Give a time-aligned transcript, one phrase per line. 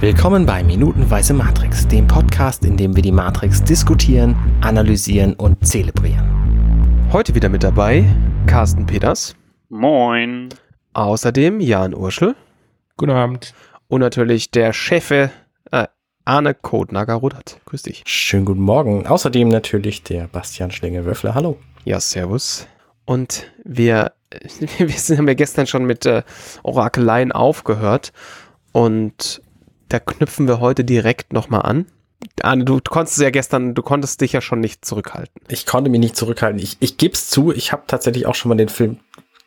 [0.00, 7.10] Willkommen bei Minutenweise Matrix, dem Podcast, in dem wir die Matrix diskutieren, analysieren und zelebrieren.
[7.12, 8.06] Heute wieder mit dabei
[8.46, 9.36] Carsten Peters.
[9.68, 10.48] Moin.
[10.94, 12.34] Außerdem Jan Urschel.
[12.96, 13.52] Guten Abend.
[13.88, 15.30] Und natürlich der Chefe
[15.70, 15.86] äh,
[16.24, 17.60] Arne Kodnager-Rudert.
[17.66, 18.02] Grüß dich.
[18.06, 19.06] Schönen guten Morgen.
[19.06, 21.34] Außerdem natürlich der Bastian Schlinge-Wöffler.
[21.34, 21.58] Hallo.
[21.84, 22.66] Ja, servus.
[23.04, 24.12] Und wir,
[24.78, 26.22] wir haben ja gestern schon mit äh,
[26.62, 28.14] Orakeleien aufgehört.
[28.72, 29.42] Und
[29.90, 31.86] da knüpfen wir heute direkt nochmal an.
[32.42, 35.40] Arne, du konntest ja gestern, du konntest dich ja schon nicht zurückhalten.
[35.48, 36.60] Ich konnte mich nicht zurückhalten.
[36.60, 38.98] Ich, ich gebe es zu, ich habe tatsächlich auch schon mal den Film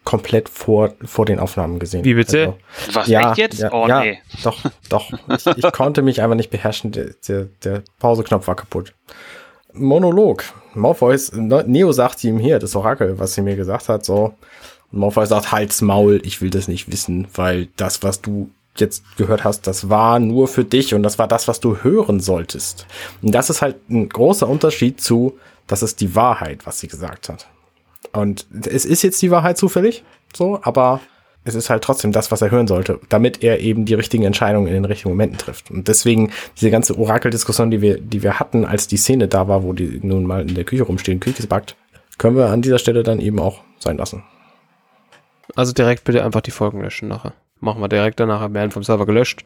[0.03, 2.03] komplett vor, vor den Aufnahmen gesehen.
[2.03, 2.55] Wie bitte?
[2.87, 3.59] Also, Was, ja, echt jetzt?
[3.59, 4.19] Ja, oh, ja, nee.
[4.43, 5.13] Doch, doch.
[5.29, 6.91] ich, ich konnte mich einfach nicht beherrschen.
[6.91, 8.93] Der, der, der Pauseknopf war kaputt.
[9.71, 10.43] Monolog.
[10.73, 14.33] Morpheus, Neo sagt ihm hier, das Orakel, was sie mir gesagt hat, so.
[14.91, 19.03] Und Morpheus sagt, halt's Maul, ich will das nicht wissen, weil das, was du jetzt
[19.17, 22.87] gehört hast, das war nur für dich und das war das, was du hören solltest.
[23.21, 27.29] Und das ist halt ein großer Unterschied zu, das ist die Wahrheit, was sie gesagt
[27.29, 27.47] hat.
[28.11, 30.03] Und es ist jetzt die Wahrheit zufällig,
[30.35, 31.01] so, aber
[31.45, 34.67] es ist halt trotzdem das, was er hören sollte, damit er eben die richtigen Entscheidungen
[34.67, 35.71] in den richtigen Momenten trifft.
[35.71, 39.63] Und deswegen diese ganze Orakeldiskussion, die wir, die wir hatten, als die Szene da war,
[39.63, 41.75] wo die nun mal in der Küche rumstehen, Küche backt,
[42.17, 44.23] können wir an dieser Stelle dann eben auch sein lassen.
[45.55, 49.05] Also direkt bitte einfach die Folgen löschen nachher machen wir direkt danach, werden vom Server
[49.05, 49.43] gelöscht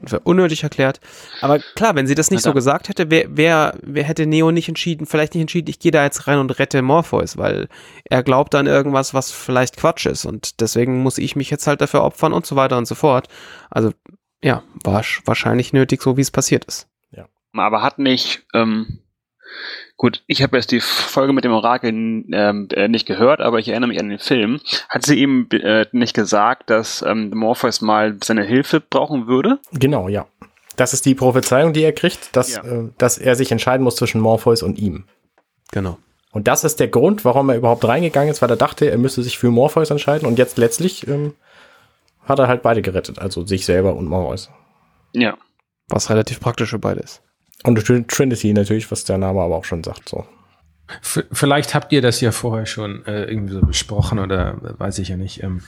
[0.00, 1.00] und für unnötig erklärt.
[1.40, 4.68] Aber klar, wenn sie das nicht so gesagt hätte, wer, wer, wer hätte Neo nicht
[4.68, 7.68] entschieden, vielleicht nicht entschieden, ich gehe da jetzt rein und rette Morpheus, weil
[8.04, 11.80] er glaubt an irgendwas, was vielleicht Quatsch ist und deswegen muss ich mich jetzt halt
[11.80, 13.28] dafür opfern und so weiter und so fort.
[13.70, 13.92] Also
[14.42, 16.88] ja, war wahrscheinlich nötig, so wie es passiert ist.
[17.12, 17.26] Ja.
[17.52, 19.00] Aber hat nicht ähm,
[19.96, 23.68] Gut, ich habe jetzt die Folge mit dem Orakel ähm, äh, nicht gehört, aber ich
[23.68, 24.60] erinnere mich an den Film.
[24.88, 29.58] Hat sie ihm äh, nicht gesagt, dass ähm, Morpheus mal seine Hilfe brauchen würde?
[29.72, 30.26] Genau, ja.
[30.76, 32.64] Das ist die Prophezeiung, die er kriegt, dass, ja.
[32.64, 35.04] äh, dass er sich entscheiden muss zwischen Morpheus und ihm.
[35.72, 35.98] Genau.
[36.32, 39.22] Und das ist der Grund, warum er überhaupt reingegangen ist, weil er dachte, er müsste
[39.22, 41.34] sich für Morpheus entscheiden und jetzt letztlich ähm,
[42.24, 44.50] hat er halt beide gerettet, also sich selber und Morpheus.
[45.12, 45.36] Ja.
[45.88, 47.20] Was relativ praktisch für beide ist.
[47.64, 50.24] Und Trinity natürlich, was der Name aber auch schon sagt, so.
[51.02, 55.08] Vielleicht habt ihr das ja vorher schon äh, irgendwie so besprochen oder äh, weiß ich
[55.08, 55.40] ja nicht.
[55.42, 55.60] Ähm,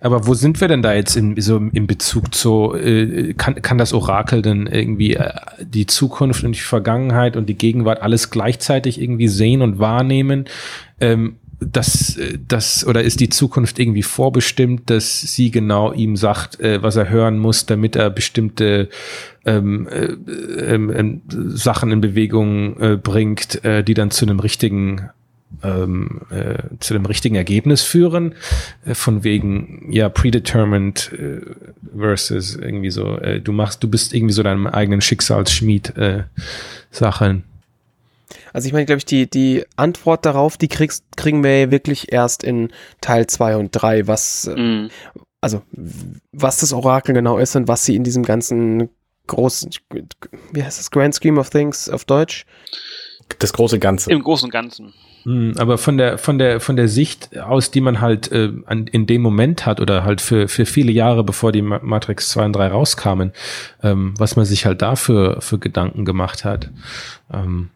[0.00, 3.76] aber wo sind wir denn da jetzt in, so im Bezug zu, äh, kann, kann
[3.76, 8.98] das Orakel denn irgendwie äh, die Zukunft und die Vergangenheit und die Gegenwart alles gleichzeitig
[8.98, 10.46] irgendwie sehen und wahrnehmen?
[11.00, 11.36] Ähm,
[11.70, 16.96] das, das, oder ist die Zukunft irgendwie vorbestimmt, dass sie genau ihm sagt, äh, was
[16.96, 18.88] er hören muss, damit er bestimmte
[19.44, 25.10] ähm, äh, äh, Sachen in Bewegung äh, bringt, äh, die dann zu einem richtigen
[25.62, 28.34] ähm, äh, zu dem richtigen Ergebnis führen,
[28.84, 31.40] äh, von wegen ja predetermined äh,
[31.96, 36.24] versus irgendwie so, äh, du machst, du bist irgendwie so deinem eigenen Schicksalsschmied äh,
[36.90, 37.44] Sachen.
[38.52, 42.12] Also ich meine, glaube ich, die, die Antwort darauf, die kriegst, kriegen wir ja wirklich
[42.12, 42.70] erst in
[43.00, 44.86] Teil 2 und 3, was, mm.
[45.40, 45.62] also
[46.32, 48.90] was das Orakel genau ist und was sie in diesem ganzen
[49.26, 49.70] großen,
[50.52, 52.44] wie heißt das, Grand Scheme of Things auf Deutsch?
[53.38, 54.10] Das große Ganze.
[54.10, 54.92] Im Großen und Ganzen.
[55.24, 58.88] Hm, aber von der von der von der Sicht aus, die man halt äh, an,
[58.88, 62.52] in dem Moment hat oder halt für für viele Jahre bevor die Matrix 2 und
[62.54, 63.32] 3 rauskamen,
[63.82, 66.70] ähm, was man sich halt dafür für Gedanken gemacht hat.
[67.32, 67.70] Ähm,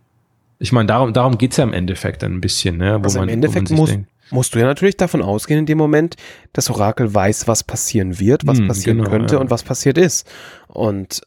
[0.58, 2.98] ich meine, darum, darum geht's ja im Endeffekt ein bisschen, ne?
[3.00, 3.92] Wo also man, im Endeffekt muss,
[4.30, 6.16] musst du ja natürlich davon ausgehen, in dem Moment,
[6.52, 9.40] das Orakel weiß, was passieren wird, was hm, passieren genau, könnte ja.
[9.40, 10.26] und was passiert ist.
[10.68, 11.22] Und,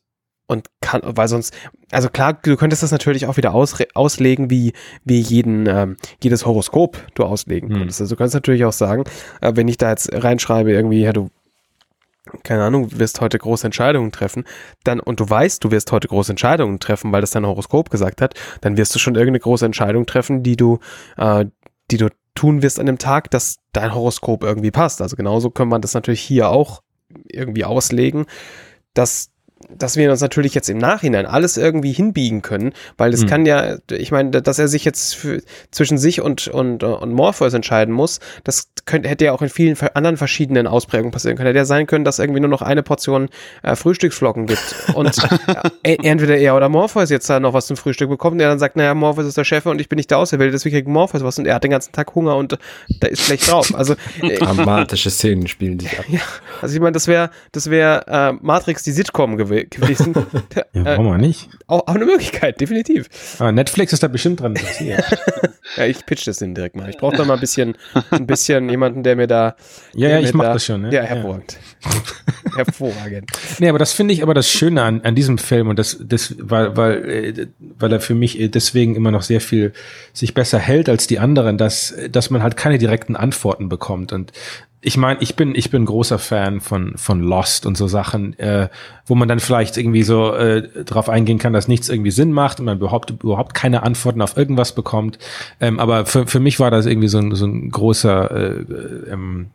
[0.47, 1.53] und kann, weil sonst,
[1.91, 4.73] also klar, du könntest das natürlich auch wieder aus, auslegen, wie,
[5.05, 7.77] wie jeden, ähm, jedes Horoskop du auslegen hm.
[7.77, 8.01] könntest.
[8.01, 9.03] Also du kannst natürlich auch sagen,
[9.41, 11.29] äh, wenn ich da jetzt reinschreibe, irgendwie, ja, du
[12.43, 14.43] keine Ahnung, du wirst heute große Entscheidungen treffen,
[14.83, 18.21] dann, und du weißt, du wirst heute große Entscheidungen treffen, weil das dein Horoskop gesagt
[18.21, 20.79] hat, dann wirst du schon irgendeine große Entscheidung treffen, die du,
[21.17, 21.45] äh,
[21.91, 25.01] die du tun wirst an dem Tag, dass dein Horoskop irgendwie passt.
[25.01, 26.81] Also genauso kann man das natürlich hier auch
[27.25, 28.25] irgendwie auslegen,
[28.93, 29.31] dass
[29.69, 33.27] dass wir uns natürlich jetzt im Nachhinein alles irgendwie hinbiegen können, weil das mhm.
[33.27, 35.41] kann ja, ich meine, dass er sich jetzt für,
[35.71, 39.77] zwischen sich und, und, und Morpheus entscheiden muss, das könnte, hätte ja auch in vielen
[39.93, 41.47] anderen verschiedenen Ausprägungen passieren können.
[41.47, 43.29] Hätte ja sein können, dass irgendwie nur noch eine Portion
[43.61, 45.15] äh, Frühstücksflocken gibt und
[45.83, 48.59] äh, entweder er oder Morpheus jetzt da noch was zum Frühstück bekommt und er dann
[48.59, 51.23] sagt, naja, Morpheus ist der Chef und ich bin nicht der Auserwählte, deswegen kriegt Morpheus
[51.23, 52.57] was und er hat den ganzen Tag Hunger und
[52.99, 53.73] da ist schlecht drauf.
[53.75, 56.05] Also äh, dramatische Szenen spielen sich ab.
[56.09, 56.21] Ja,
[56.61, 60.13] also ich meine, das wäre das wäre äh, Matrix die Sitcom gewesen gewesen.
[60.73, 61.49] ja, warum äh, nicht?
[61.67, 63.09] Auch, auch, eine Möglichkeit, definitiv.
[63.39, 64.55] Aber Netflix ist da bestimmt dran
[65.77, 66.89] ja, ich pitch das den direkt mal.
[66.89, 67.75] Ich brauche da mal ein bisschen,
[68.11, 69.55] ein bisschen jemanden, der mir da.
[69.93, 70.81] Ja, ja, ich mache das schon.
[70.81, 70.93] Ne?
[70.93, 71.57] Ja, hervorragend.
[71.83, 72.57] Ja.
[72.57, 73.31] hervorragend.
[73.59, 76.35] Nee, aber das finde ich aber das Schöne an, an diesem Film und das, das,
[76.39, 79.73] weil, weil, äh, weil er für mich äh, deswegen immer noch sehr viel
[80.13, 84.31] sich besser hält als die anderen, dass, dass man halt keine direkten Antworten bekommt und
[84.81, 88.69] ich meine, ich bin ich bin großer Fan von von Lost und so Sachen, äh,
[89.05, 92.59] wo man dann vielleicht irgendwie so äh, darauf eingehen kann, dass nichts irgendwie Sinn macht
[92.59, 95.19] und man überhaupt überhaupt keine Antworten auf irgendwas bekommt.
[95.59, 99.47] Ähm, aber für für mich war das irgendwie so ein so ein großer äh, ähm,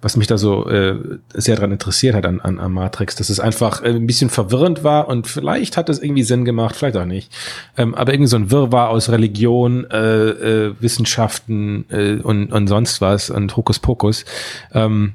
[0.00, 0.96] was mich da so äh,
[1.34, 4.84] sehr dran interessiert hat an, an, an Matrix, dass es einfach äh, ein bisschen verwirrend
[4.84, 7.32] war und vielleicht hat es irgendwie Sinn gemacht, vielleicht auch nicht.
[7.76, 13.00] Ähm, aber irgendwie so ein Wirrwarr aus Religion, äh, äh, Wissenschaften äh, und, und sonst
[13.00, 14.24] was und Hokuspokus.
[14.72, 15.14] Ähm,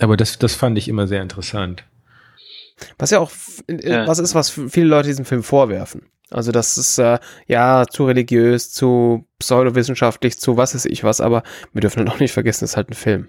[0.00, 1.84] aber das, das fand ich immer sehr interessant.
[2.98, 3.30] Was ja auch
[3.68, 4.06] äh, ja.
[4.08, 6.02] was ist, was viele Leute diesem Film vorwerfen.
[6.30, 11.42] Also das ist äh, ja zu religiös, zu pseudowissenschaftlich, zu was ist ich was, aber
[11.72, 13.28] wir dürfen auch nicht vergessen, es ist halt ein Film.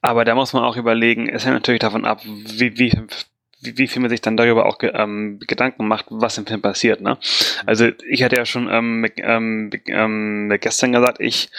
[0.00, 2.92] Aber da muss man auch überlegen, es hängt natürlich davon ab, wie, wie,
[3.60, 7.00] wie, viel man sich dann darüber auch ähm, Gedanken macht, was im Film passiert.
[7.00, 7.18] Ne?
[7.66, 11.50] Also ich hatte ja schon ähm, ähm, ähm, gestern gesagt, ich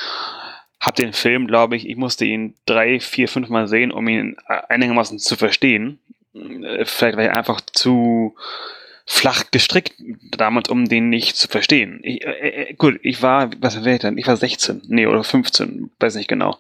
[0.80, 4.36] habe den Film, glaube ich, ich musste ihn drei, vier, fünf Mal sehen, um ihn
[4.46, 6.00] einigermaßen zu verstehen.
[6.36, 8.36] Äh, vielleicht war ich einfach zu
[9.06, 9.94] flach gestrickt
[10.32, 12.00] damals, um den nicht zu verstehen.
[12.04, 14.18] Ich, äh, äh, gut, ich war, was war ich denn?
[14.18, 16.58] Ich war 16, nee, oder 15, weiß nicht genau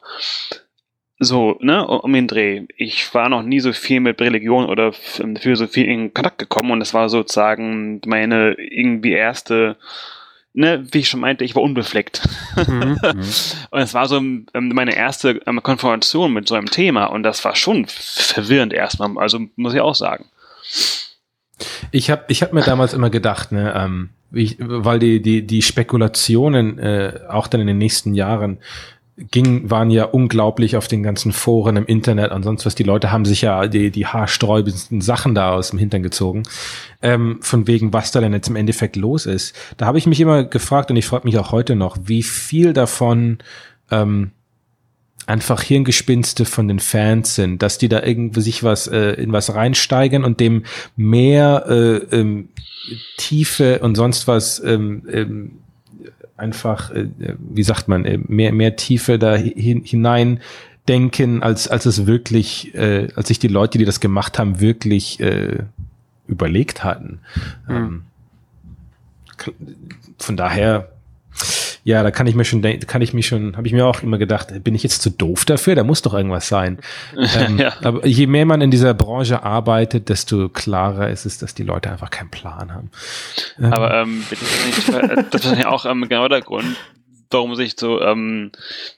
[1.23, 2.63] so, ne, um den Dreh.
[2.77, 6.93] Ich war noch nie so viel mit Religion oder Philosophie in Kontakt gekommen und es
[6.93, 9.77] war sozusagen meine irgendwie erste,
[10.53, 12.21] ne, wie ich schon meinte, ich war unbefleckt.
[12.67, 12.99] Mhm,
[13.71, 17.43] und es war so ähm, meine erste ähm, Konfrontation mit so einem Thema und das
[17.43, 20.25] war schon verwirrend erstmal, also muss ich auch sagen.
[21.91, 25.61] Ich habe ich hab mir damals immer gedacht, ne, ähm, ich, weil die, die, die
[25.61, 28.59] Spekulationen äh, auch dann in den nächsten Jahren
[29.17, 32.73] ging, waren ja unglaublich auf den ganzen Foren im Internet und sonst was.
[32.75, 36.43] Die Leute haben sich ja die, die haarsträubendsten Sachen da aus dem Hintern gezogen,
[37.01, 39.55] ähm, von wegen, was da denn jetzt im Endeffekt los ist.
[39.77, 42.73] Da habe ich mich immer gefragt und ich frage mich auch heute noch, wie viel
[42.73, 43.37] davon
[43.91, 44.31] ähm,
[45.27, 49.53] einfach Hirngespinste von den Fans sind, dass die da irgendwie sich was äh, in was
[49.53, 50.63] reinsteigern und dem
[50.95, 52.49] mehr äh, ähm,
[53.17, 55.62] Tiefe und sonst was ähm, ähm,
[56.37, 57.07] einfach, äh,
[57.39, 60.39] wie sagt man, äh, mehr, mehr Tiefe da hin, hinein
[60.87, 65.19] denken, als, als es wirklich, äh, als sich die Leute, die das gemacht haben, wirklich
[65.19, 65.59] äh,
[66.27, 67.19] überlegt hatten.
[67.67, 67.75] Mhm.
[67.75, 68.03] Ähm,
[70.17, 70.89] von daher
[71.85, 74.17] ja, da kann ich mir schon, kann ich mich schon, habe ich mir auch immer
[74.17, 75.75] gedacht, bin ich jetzt zu doof dafür?
[75.75, 76.79] Da muss doch irgendwas sein.
[77.37, 77.73] ähm, ja.
[77.83, 81.91] Aber je mehr man in dieser Branche arbeitet, desto klarer ist es, dass die Leute
[81.91, 82.89] einfach keinen Plan haben.
[83.59, 84.23] Ähm, aber ähm,
[85.31, 86.77] das ist ja auch ähm, genau der Grund,
[87.29, 88.51] warum sich so ähm,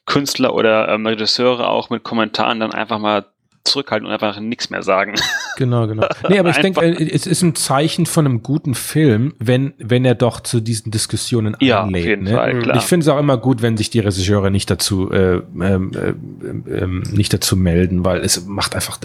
[0.05, 3.25] Künstler oder ähm, Regisseure auch mit Kommentaren dann einfach mal
[3.65, 5.15] zurückhalten und einfach nichts mehr sagen.
[5.57, 6.05] Genau, genau.
[6.27, 10.03] Nee, aber ich denke, äh, es ist ein Zeichen von einem guten Film, wenn, wenn
[10.03, 12.03] er doch zu diesen Diskussionen ja, einlädt.
[12.03, 12.31] Auf jeden ne?
[12.31, 12.75] Fall, klar.
[12.75, 16.69] Ich finde es auch immer gut, wenn sich die Regisseure nicht dazu, äh, ähm, äh,
[16.69, 18.99] äh, nicht dazu melden, weil es macht einfach,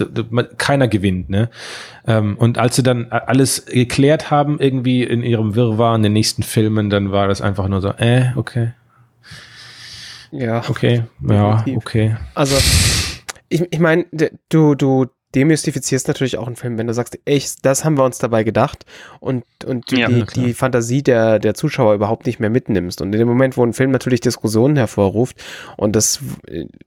[0.57, 1.49] keiner gewinnt, ne?
[2.05, 6.43] Ähm, und als sie dann alles geklärt haben, irgendwie in ihrem Wirrwarr in den nächsten
[6.43, 8.73] Filmen, dann war das einfach nur so, äh, okay.
[10.31, 10.63] Ja.
[10.67, 12.17] Okay, ja, okay.
[12.35, 12.57] Also,
[13.51, 14.05] ich, ich meine,
[14.49, 18.17] du, du demystifizierst natürlich auch einen Film, wenn du sagst, echt, das haben wir uns
[18.17, 18.85] dabei gedacht
[19.19, 23.01] und, und ja, die, die Fantasie der, der Zuschauer überhaupt nicht mehr mitnimmst.
[23.01, 25.37] Und in dem Moment, wo ein Film natürlich Diskussionen hervorruft
[25.77, 26.19] und das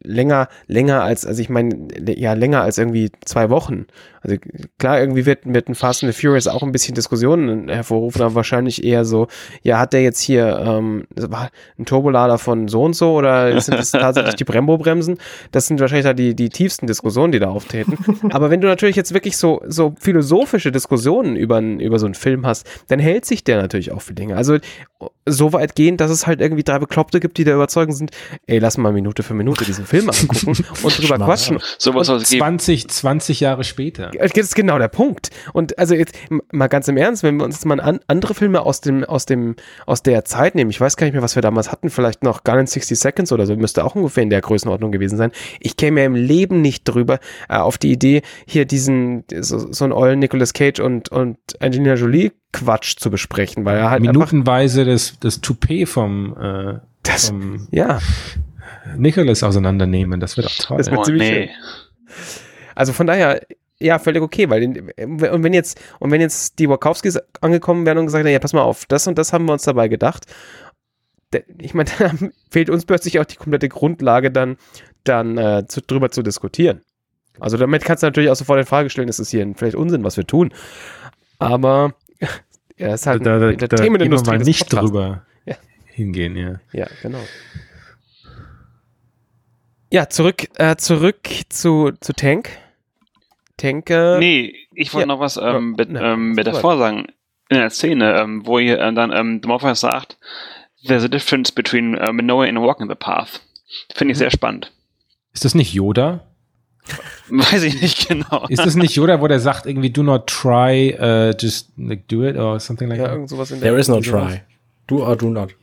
[0.02, 3.86] länger, länger als, also ich meine, ja, länger als irgendwie zwei Wochen.
[4.24, 4.36] Also
[4.78, 8.34] klar, irgendwie wird mit ein Fast and the Furious auch ein bisschen Diskussionen hervorrufen, aber
[8.34, 9.28] wahrscheinlich eher so,
[9.62, 11.06] ja, hat der jetzt hier ähm,
[11.78, 15.18] ein Turbolader von so und so oder sind das tatsächlich die Brembo-Bremsen?
[15.52, 17.98] Das sind wahrscheinlich da die, die tiefsten Diskussionen, die da auftreten.
[18.30, 22.46] Aber wenn du natürlich jetzt wirklich so, so philosophische Diskussionen über, über so einen Film
[22.46, 24.36] hast, dann hält sich der natürlich auch für Dinge.
[24.36, 24.58] Also
[25.26, 28.10] so weit gehen, dass es halt irgendwie drei Bekloppte gibt, die der Überzeugung sind,
[28.46, 31.58] ey, lass mal Minute für Minute diesen Film angucken und drüber quatschen.
[31.78, 34.10] So was und 20, 20 Jahre später.
[34.18, 35.30] Das ist genau der Punkt.
[35.52, 36.16] Und also jetzt
[36.52, 39.26] mal ganz im Ernst, wenn wir uns jetzt mal an, andere Filme aus dem, aus
[39.26, 39.56] dem,
[39.86, 42.44] aus der Zeit nehmen, ich weiß gar nicht mehr, was wir damals hatten, vielleicht noch
[42.44, 45.30] Gun in 60 Seconds oder so, müsste auch ungefähr in der Größenordnung gewesen sein.
[45.60, 47.18] Ich käme ja im Leben nicht drüber
[47.48, 51.94] äh, auf die Idee, hier diesen, so, so einen ollen Nicolas Cage und, und Angelina
[51.94, 57.68] Jolie Quatsch zu besprechen, weil er halt minutenweise das, das Toupet vom, äh, das, vom
[57.70, 58.00] ja.
[58.96, 60.78] Nicholas auseinandernehmen, das wird auch toll.
[60.78, 61.50] Das wird oh, ziemlich nee.
[62.74, 63.40] Also von daher,
[63.80, 64.64] ja, völlig okay, weil
[64.98, 68.52] und wenn jetzt und wenn jetzt die Wachowskis angekommen wären und gesagt hätten, ja, pass
[68.52, 70.26] mal auf, das und das haben wir uns dabei gedacht.
[71.58, 72.12] Ich meine, da
[72.50, 74.56] fehlt uns plötzlich auch die komplette Grundlage dann
[75.02, 76.82] dann äh, zu, drüber zu diskutieren.
[77.40, 80.04] Also damit kannst du natürlich auch sofort in Frage stellen, ist es hier vielleicht Unsinn,
[80.04, 80.52] was wir tun.
[81.38, 81.94] Aber
[82.76, 84.38] ja, es ist halt da, da, Entertainment-Industrie.
[84.38, 85.56] Da nicht drüber ja.
[85.86, 86.60] hingehen, ja.
[86.72, 87.18] Ja, genau.
[89.92, 92.50] Ja, zurück, äh, zurück zu, zu Tank.
[93.62, 95.14] Äh, nee, ich wollte ja.
[95.14, 97.06] noch was ähm, mit, ähm, mit davor sagen.
[97.50, 100.18] In der Szene, ähm, wo ihr äh, dann ähm, Morpheus sagt,
[100.86, 103.40] there's a difference between um, knowing and walking the path.
[103.94, 104.20] Finde ich mhm.
[104.20, 104.72] sehr spannend.
[105.32, 106.24] Ist das nicht Yoda?
[107.28, 108.46] Weiß ich nicht genau.
[108.48, 112.24] Ist das nicht Yoda, wo der sagt irgendwie do not try, uh, just like, do
[112.24, 113.14] it or something like ja, that?
[113.14, 114.42] Irgend sowas in der There is no try.
[114.86, 115.54] Do or do not.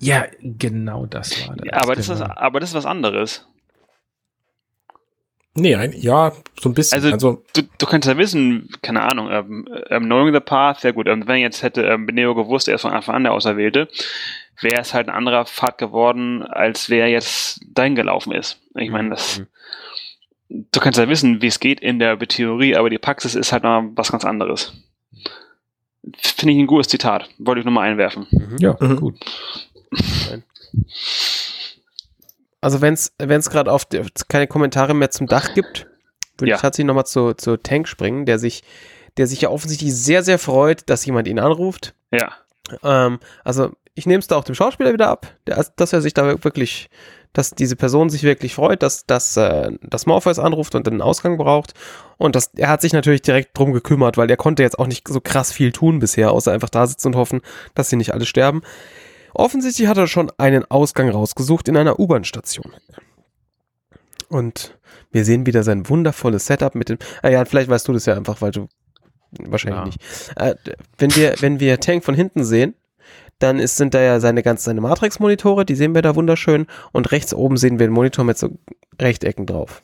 [0.00, 1.66] Ja, genau das war das.
[1.66, 2.24] Ja, aber, das genau.
[2.24, 3.47] ist, aber das ist was anderes.
[5.60, 6.96] Nee, ein, ja, so ein bisschen.
[6.96, 10.92] Also, also du, du könntest ja wissen, keine Ahnung, ähm, ähm, Knowing the Path, sehr
[10.92, 11.08] gut.
[11.08, 13.88] Ähm, wenn jetzt hätte ähm, Beneo gewusst, er ist von Anfang an der Auserwählte,
[14.60, 18.60] wäre es halt ein anderer Pfad geworden, als wer jetzt dahin gelaufen ist.
[18.76, 20.66] Ich meine, das, mhm.
[20.72, 23.64] du kannst ja wissen, wie es geht in der Theorie, aber die Praxis ist halt
[23.64, 24.72] noch was ganz anderes.
[26.16, 27.28] Finde ich ein gutes Zitat.
[27.38, 28.26] Wollte ich nur mal einwerfen.
[28.30, 28.56] Mhm.
[28.58, 28.96] Ja, mhm.
[28.96, 29.14] gut.
[32.60, 33.86] Also wenn es gerade auf
[34.28, 35.86] keine Kommentare mehr zum Dach gibt,
[36.38, 36.56] würde ja.
[36.56, 38.62] ich tatsächlich nochmal zu, zu Tank springen, der sich,
[39.16, 41.94] der sich ja offensichtlich sehr, sehr freut, dass jemand ihn anruft.
[42.10, 42.32] Ja.
[42.82, 46.14] Ähm, also ich nehme es da auch dem Schauspieler wieder ab, der, dass er sich
[46.14, 46.88] da wirklich,
[47.32, 51.36] dass diese Person sich wirklich freut, dass, dass, äh, dass Morpheus anruft und einen Ausgang
[51.36, 51.74] braucht.
[52.16, 55.08] Und das, er hat sich natürlich direkt drum gekümmert, weil er konnte jetzt auch nicht
[55.08, 57.40] so krass viel tun bisher, außer einfach da sitzen und hoffen,
[57.74, 58.62] dass sie nicht alle sterben.
[59.34, 62.72] Offensichtlich hat er schon einen Ausgang rausgesucht in einer U-Bahn-Station.
[64.28, 64.78] Und
[65.10, 66.98] wir sehen wieder sein wundervolles Setup mit dem.
[67.22, 68.68] Ah ja, vielleicht weißt du das ja einfach, weil du
[69.38, 69.84] wahrscheinlich ja.
[69.84, 70.00] nicht.
[70.36, 70.54] Äh,
[70.98, 72.74] wenn wir, wenn wir Tank von hinten sehen,
[73.38, 76.66] dann ist, sind da ja seine ganz seine Matrix-Monitore, die sehen wir da wunderschön.
[76.92, 78.58] Und rechts oben sehen wir einen Monitor mit so
[79.00, 79.82] Rechtecken drauf.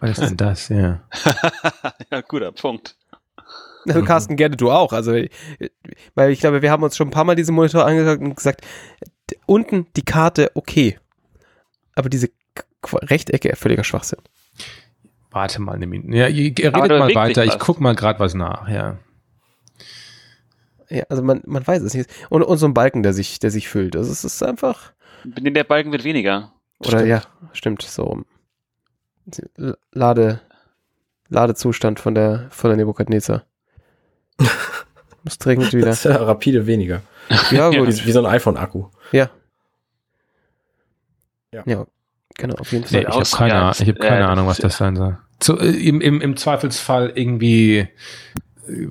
[0.00, 1.02] Was ist denn das, ja?
[2.10, 2.96] ja, guter Punkt.
[3.86, 4.92] Also Carsten, gerne du auch.
[4.92, 5.12] Also,
[6.14, 8.62] weil ich glaube, wir haben uns schon ein paar Mal diese Monitor angeschaut und gesagt,
[9.46, 10.98] unten die Karte, okay.
[11.94, 12.28] Aber diese
[12.92, 14.20] Rechtecke, völliger Schwachsinn.
[15.30, 16.16] Warte mal eine Minute.
[16.16, 17.44] Ja, ihr, ihr redet mal weiter.
[17.44, 18.98] Ich guck mal gerade was nach, ja.
[20.88, 22.08] Ja, also man, man weiß es nicht.
[22.30, 23.96] Und, und so ein Balken, der sich, der sich füllt.
[23.96, 24.92] Also es ist einfach.
[25.24, 26.52] Der Balken wird weniger.
[26.78, 27.08] Oder stimmt.
[27.08, 27.22] ja,
[27.52, 28.22] stimmt, so.
[29.92, 30.40] Lade,
[31.28, 33.44] Ladezustand von der, von der Nebukadnezar.
[35.24, 35.86] Muss dringend wieder.
[35.86, 37.02] Das ist ja rapide weniger.
[37.50, 37.88] Ja, gut.
[37.88, 38.84] Wie, wie so ein iPhone-Akku.
[39.12, 39.30] Ja.
[41.52, 41.62] ja.
[41.64, 41.86] Ja.
[42.36, 43.00] Genau, auf jeden Fall.
[43.00, 45.16] Nee, ich habe keine, ich hab keine äh, Ahnung, was das sein soll.
[45.40, 47.88] Zu, äh, im, im, Im Zweifelsfall irgendwie äh,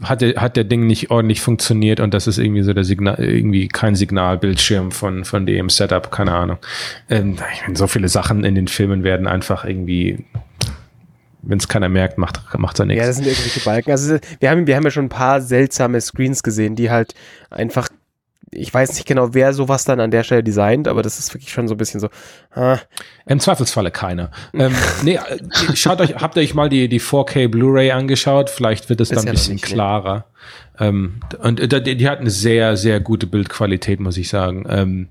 [0.02, 3.20] hat der, hat der Ding nicht ordentlich funktioniert und das ist irgendwie so der Signal,
[3.20, 6.58] irgendwie kein Signalbildschirm von, von dem Setup, keine Ahnung.
[7.10, 10.26] Ähm, ich meine, so viele Sachen in den Filmen werden einfach irgendwie
[11.44, 13.02] wenn es keiner merkt, macht macht er nichts.
[13.02, 13.92] Ja, das sind irgendwelche Balken.
[13.92, 17.14] Also wir haben, wir haben ja schon ein paar seltsame Screens gesehen, die halt
[17.50, 17.90] einfach,
[18.50, 21.52] ich weiß nicht genau, wer sowas dann an der Stelle designt, aber das ist wirklich
[21.52, 22.10] schon so ein bisschen so.
[22.52, 22.80] Ah.
[23.26, 24.32] Im Zweifelsfalle keiner.
[24.54, 24.74] ähm,
[25.04, 25.40] nee, äh,
[25.76, 28.50] schaut euch, habt ihr euch mal die, die 4K Blu-ray angeschaut?
[28.50, 30.16] Vielleicht wird es dann ein bisschen nicht, klarer.
[30.80, 30.88] Ne?
[30.88, 34.66] Ähm, und äh, die, die hat eine sehr, sehr gute Bildqualität, muss ich sagen.
[34.70, 35.10] Ähm,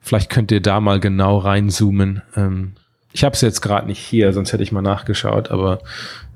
[0.00, 2.22] vielleicht könnt ihr da mal genau reinzoomen.
[2.36, 2.74] Ähm,
[3.12, 5.80] ich habe es jetzt gerade nicht hier, sonst hätte ich mal nachgeschaut, aber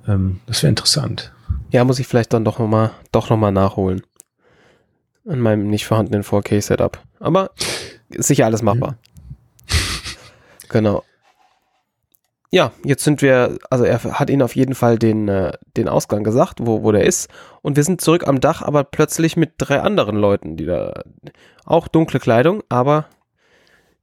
[0.08, 1.32] ähm, das wäre interessant.
[1.70, 4.02] Ja, muss ich vielleicht dann doch nochmal doch noch mal nachholen.
[5.26, 7.00] An meinem nicht vorhandenen 4K-Setup.
[7.20, 7.50] Aber
[8.10, 8.92] ist sicher alles machbar.
[8.92, 8.96] Mhm.
[10.68, 11.04] genau.
[12.50, 16.22] Ja, jetzt sind wir, also er hat ihnen auf jeden Fall den, äh, den Ausgang
[16.22, 17.30] gesagt, wo, wo der ist.
[17.62, 21.02] Und wir sind zurück am Dach, aber plötzlich mit drei anderen Leuten, die da
[21.64, 23.06] auch dunkle Kleidung, aber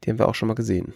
[0.04, 0.94] die haben wir auch schon mal gesehen.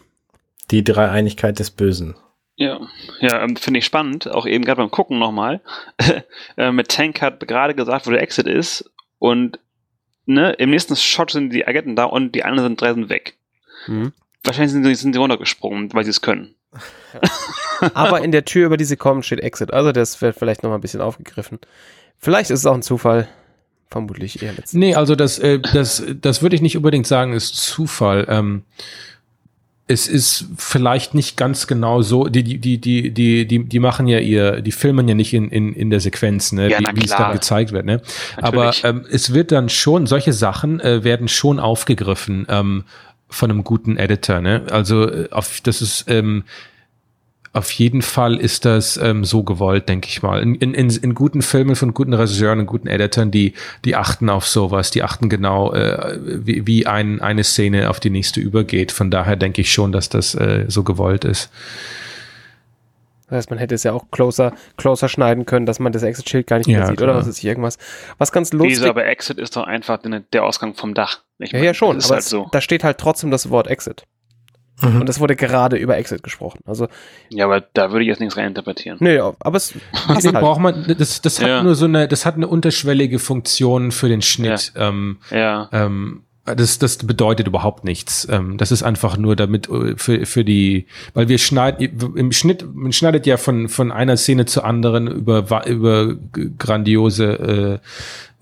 [0.73, 2.15] Die Dreieinigkeit des Bösen.
[2.55, 2.79] Ja,
[3.19, 4.27] ja, ähm, finde ich spannend.
[4.27, 5.61] Auch eben gerade beim Gucken nochmal.
[6.57, 8.91] äh, mit Tank hat gerade gesagt, wo der Exit ist.
[9.19, 9.59] Und
[10.25, 13.35] ne, im nächsten Shot sind die Agenten da und die anderen sind drei sind weg.
[13.85, 14.13] Mhm.
[14.43, 16.55] Wahrscheinlich sind sie, sind sie runtergesprungen, weil sie es können.
[17.93, 19.71] Aber in der Tür, über die sie kommen, steht Exit.
[19.71, 21.59] Also das wird vielleicht nochmal ein bisschen aufgegriffen.
[22.17, 23.27] Vielleicht ist es auch ein Zufall.
[23.91, 24.89] Vermutlich eher letztendlich.
[24.89, 28.25] Nee, also das, äh, das, das würde ich nicht unbedingt sagen, ist Zufall.
[28.27, 28.63] Ähm,
[29.85, 34.07] es ist vielleicht nicht ganz genau so, die, die, die, die, die, die, die machen
[34.07, 37.05] ja ihr, die filmen ja nicht in, in, in der Sequenz, ne, ja, wie, wie
[37.05, 38.01] es dann gezeigt wird, ne?
[38.37, 42.85] Aber ähm, es wird dann schon, solche Sachen äh, werden schon aufgegriffen ähm,
[43.27, 44.63] von einem guten Editor, ne?
[44.71, 46.45] Also äh, auf, das ist, ähm,
[47.53, 50.41] auf jeden Fall ist das ähm, so gewollt, denke ich mal.
[50.41, 53.53] In, in, in guten Filmen von guten Regisseuren und guten Editoren, die,
[53.85, 58.09] die achten auf sowas, die achten genau, äh, wie, wie ein, eine Szene auf die
[58.09, 58.91] nächste übergeht.
[58.91, 61.51] Von daher denke ich schon, dass das äh, so gewollt ist.
[63.27, 66.47] Das heißt, man hätte es ja auch closer, closer schneiden können, dass man das Exit-Schild
[66.47, 67.11] gar nicht ja, mehr sieht, klar.
[67.11, 67.77] oder was ist irgendwas.
[68.17, 68.77] Was ganz lustig.
[68.77, 69.99] Diese, aber Exit ist doch einfach
[70.33, 71.21] der Ausgang vom Dach.
[71.37, 72.47] Ich ja, meine, ja, schon, aber halt so.
[72.51, 74.05] da steht halt trotzdem das Wort Exit.
[74.81, 75.01] Mhm.
[75.01, 76.59] Und es wurde gerade über Exit gesprochen.
[76.65, 76.87] Also,
[77.29, 78.97] ja, aber da würde ich jetzt nichts reininterpretieren.
[79.01, 79.73] Nee, aber es
[80.07, 80.39] also halt.
[80.41, 81.63] braucht man, das, das hat ja.
[81.63, 84.73] nur so eine, das hat eine unterschwellige Funktion für den Schnitt.
[84.75, 84.89] Ja.
[84.89, 85.69] Ähm, ja.
[85.71, 88.27] Ähm, das, das bedeutet überhaupt nichts.
[88.29, 92.65] Ähm, das ist einfach nur damit äh, für, für die, weil wir schneiden, im Schnitt,
[92.73, 96.15] man schneidet ja von, von einer Szene zur anderen über, über
[96.57, 97.79] grandiose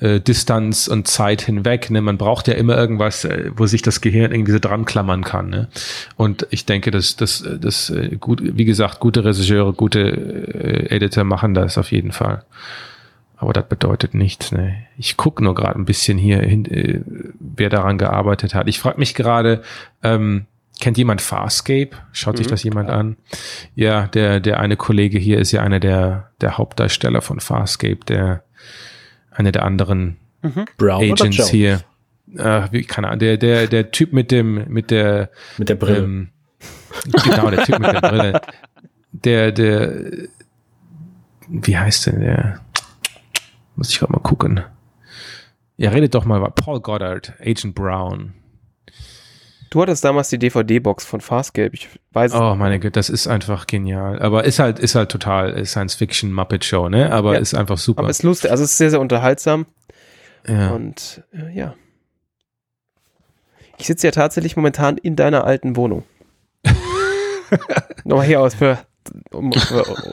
[0.02, 1.92] äh, äh, Distanz und Zeit hinweg.
[1.92, 2.02] Ne?
[2.02, 5.52] Man braucht ja immer irgendwas, äh, wo sich das Gehirn irgendwie so dran klammern kann.
[5.52, 5.68] Ne?
[6.18, 11.54] Und ich denke, dass das, das gut, wie gesagt, gute Regisseure, gute äh, Editor machen
[11.54, 12.44] das auf jeden Fall.
[13.42, 14.52] Aber das bedeutet nichts.
[14.52, 14.86] Ne?
[15.00, 17.02] Ich gucke nur gerade ein bisschen hier, hin, äh,
[17.40, 18.68] wer daran gearbeitet hat.
[18.68, 19.64] Ich frage mich gerade,
[20.04, 20.46] ähm,
[20.80, 21.90] kennt jemand Farscape?
[22.12, 22.38] Schaut mhm.
[22.38, 23.18] sich das jemand an?
[23.74, 28.44] Ja, der, der eine Kollege hier ist ja einer der, der Hauptdarsteller von Farscape, der
[29.32, 30.66] einer der anderen mhm.
[30.80, 31.82] Agents hier.
[32.38, 36.04] Äh, wie, keine Ahnung, der, der, der Typ mit dem, mit der, mit der Brille.
[36.04, 36.30] Ähm,
[37.26, 38.42] genau, der Typ mit der Brille.
[39.14, 39.92] Der, der,
[41.50, 42.62] wie heißt denn der?
[43.82, 44.64] Muss ich gerade mal gucken.
[45.76, 48.36] Ja, redet doch mal über Paul Goddard, Agent Brown.
[49.72, 51.72] Du hattest damals die DVD-Box von Farscape.
[51.74, 54.22] Ich weiß Oh, meine Güte, das ist einfach genial.
[54.22, 57.12] Aber ist halt, ist halt total Science-Fiction Muppet Show, ne?
[57.12, 58.02] Aber ja, ist einfach super.
[58.02, 59.66] Aber ist lustig, also ist sehr, sehr unterhaltsam.
[60.48, 60.70] Ja.
[60.70, 61.74] Und äh, ja.
[63.80, 66.04] Ich sitze ja tatsächlich momentan in deiner alten Wohnung.
[68.04, 68.78] Nochmal hier aus für
[69.32, 69.52] um,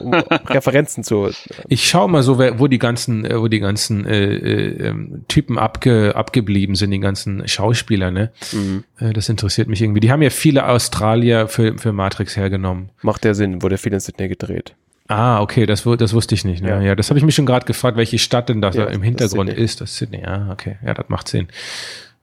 [0.01, 1.29] um Referenzen zu.
[1.67, 5.57] Ich schaue mal so, wo die ganzen, äh, wo die ganzen äh, äh, ähm, Typen
[5.57, 8.31] abge, abgeblieben sind, die ganzen Schauspieler, ne?
[8.51, 8.83] Mhm.
[8.99, 9.99] Äh, das interessiert mich irgendwie.
[9.99, 12.89] Die haben ja viele Australier für, für Matrix hergenommen.
[13.01, 14.75] Macht der Sinn, wurde viel in Sydney gedreht.
[15.07, 16.61] Ah, okay, das, das wusste ich nicht.
[16.61, 16.69] Ne?
[16.69, 19.01] Ja, ja das habe ich mich schon gerade gefragt, welche Stadt denn das ja, im
[19.01, 19.81] Hintergrund das ist.
[19.81, 20.21] Das ist Sydney.
[20.21, 21.47] Ja, okay, ja, das macht Sinn.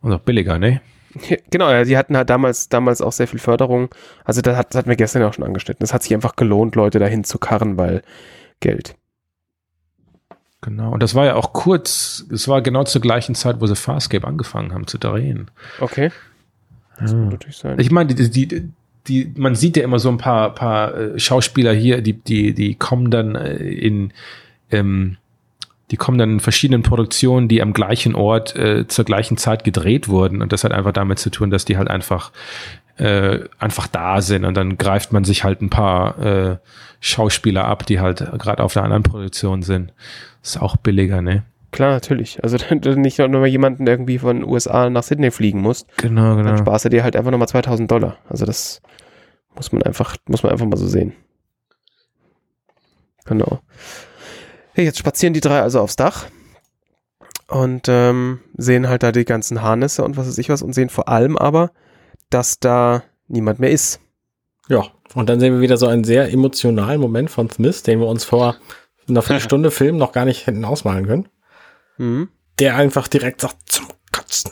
[0.01, 0.81] Und auch billiger, ne?
[1.51, 3.95] Genau, ja, die hatten halt damals, damals auch sehr viel Förderung.
[4.25, 5.81] Also das, hat, das hatten wir gestern auch schon angeschnitten.
[5.81, 8.03] Das hat sich einfach gelohnt, Leute dahin zu karren, weil
[8.61, 8.95] Geld.
[10.63, 13.77] Genau, und das war ja auch kurz, es war genau zur gleichen Zeit, wo sie
[13.77, 15.51] Farscape angefangen haben zu drehen.
[15.81, 16.11] Okay.
[16.99, 17.19] Das ja.
[17.19, 17.79] natürlich sein.
[17.79, 18.73] Ich meine, die, die,
[19.07, 22.75] die, man sieht ja immer so ein paar, paar äh, Schauspieler hier, die, die, die
[22.75, 24.13] kommen dann äh, in,
[24.71, 25.19] ähm,
[25.91, 30.09] die kommen dann in verschiedenen Produktionen, die am gleichen Ort äh, zur gleichen Zeit gedreht
[30.09, 30.43] wurden.
[30.43, 32.33] Und das hat einfach damit zu tun, dass die halt einfach
[32.97, 36.57] äh, einfach da sind und dann greift man sich halt ein paar äh,
[37.01, 39.93] Schauspieler ab, die halt gerade auf der anderen Produktion sind.
[40.43, 41.45] ist auch billiger, ne?
[41.73, 42.43] Klar, natürlich.
[42.43, 45.87] Also nicht nur mal jemanden irgendwie von USA nach Sydney fliegen musst.
[45.99, 46.49] Genau, genau.
[46.49, 48.17] Dann sparst du dir halt einfach nochmal 2000 Dollar.
[48.29, 48.81] Also das
[49.55, 51.13] muss man einfach, muss man einfach mal so sehen.
[53.27, 53.61] Genau.
[54.85, 56.27] Jetzt spazieren die drei also aufs Dach
[57.49, 60.91] und ähm, sehen halt da die ganzen Harnisse und was weiß ich was und sehen
[60.91, 61.71] vor allem aber,
[62.31, 64.01] dass da niemand mehr ist.
[64.69, 64.85] Ja,
[65.15, 68.25] und dann sehen wir wieder so einen sehr emotionalen Moment von Smith, den wir uns
[68.25, 68.57] vor
[69.09, 71.29] einer Viertelstunde Film noch gar nicht hätten ausmalen können.
[71.99, 72.29] Mhm.
[72.59, 74.51] Der einfach direkt sagt, zum Kotzen.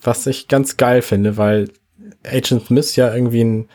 [0.00, 1.70] Was ich ganz geil finde, weil
[2.24, 3.68] Agent Smith ja irgendwie ein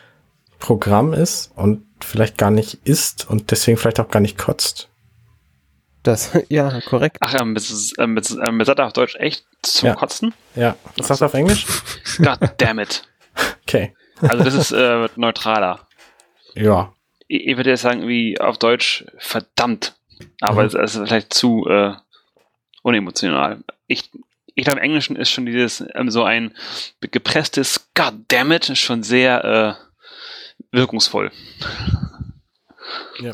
[0.58, 4.88] Programm ist und vielleicht gar nicht ist und deswegen vielleicht auch gar nicht kotzt.
[6.04, 7.16] Das, ja, korrekt.
[7.20, 7.64] Ach, ähm, mit,
[7.98, 9.94] äh, mit, äh, mit sagt auf Deutsch echt zum ja.
[9.96, 10.32] Kotzen?
[10.54, 10.76] Ja.
[10.96, 11.66] Was sagst du auf Englisch?
[12.18, 13.02] God damn it.
[13.62, 13.96] Okay.
[14.20, 15.88] Also das ist äh, neutraler.
[16.54, 16.92] Ja.
[17.26, 19.96] Ich, ich würde jetzt sagen, wie auf Deutsch verdammt.
[20.40, 20.68] Aber mhm.
[20.68, 21.94] es, es, ist vielleicht zu äh,
[22.82, 23.64] unemotional.
[23.86, 24.10] Ich,
[24.54, 26.54] ich glaube, im Englischen ist schon dieses ähm, so ein
[27.00, 29.74] gepresstes God damn it schon sehr äh,
[30.70, 31.32] wirkungsvoll.
[33.20, 33.32] Ja.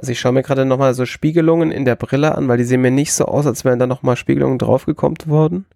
[0.00, 2.80] Also ich schaue mir gerade nochmal so Spiegelungen in der Brille an, weil die sehen
[2.80, 5.66] mir nicht so aus, als wären da nochmal Spiegelungen draufgekommen worden.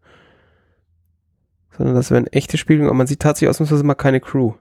[1.76, 4.54] Sondern das wären echte Spiegelungen, aber man sieht tatsächlich ausnahmsweise mal keine Crew.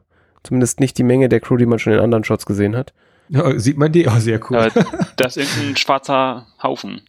[0.43, 2.93] Zumindest nicht die Menge der Crew, die man schon in anderen Shots gesehen hat.
[3.29, 4.05] Ja, sieht man die?
[4.05, 4.57] Oh, sehr cool.
[4.57, 6.99] Aber das ist ein schwarzer Haufen.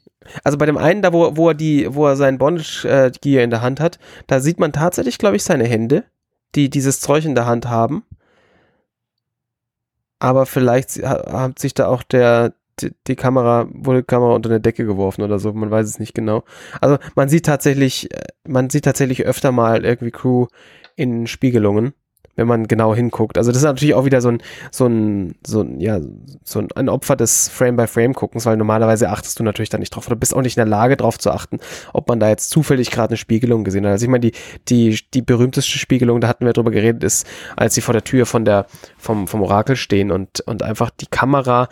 [0.44, 3.50] Also bei dem einen, da wo, wo er die, wo er sein Bondage Gear in
[3.50, 6.04] der Hand hat, da sieht man tatsächlich, glaube ich, seine Hände,
[6.54, 8.04] die dieses Zeug in der Hand haben
[10.18, 14.60] aber vielleicht hat sich da auch der, die, die, Kamera, wurde die Kamera unter eine
[14.60, 16.44] Decke geworfen oder so, man weiß es nicht genau.
[16.80, 20.46] Also man sieht tatsächlich, äh, man sieht tatsächlich öfter mal irgendwie Crew
[20.96, 21.94] in Spiegelungen,
[22.36, 23.38] wenn man genau hinguckt.
[23.38, 24.38] Also das ist natürlich auch wieder so ein,
[24.70, 26.00] so ein, so ein, ja,
[26.44, 30.34] so ein, Opfer des Frame-by-Frame-Guckens, weil normalerweise achtest du natürlich da nicht drauf oder bist
[30.34, 31.58] auch nicht in der Lage drauf zu achten,
[31.92, 33.92] ob man da jetzt zufällig gerade eine Spiegelung gesehen hat.
[33.92, 34.32] Also ich meine, die,
[34.68, 38.26] die, die berühmteste Spiegelung, da hatten wir drüber geredet, ist, als sie vor der Tür
[38.26, 38.66] von der,
[38.98, 41.68] vom, vom Orakel stehen und, und einfach die Kamera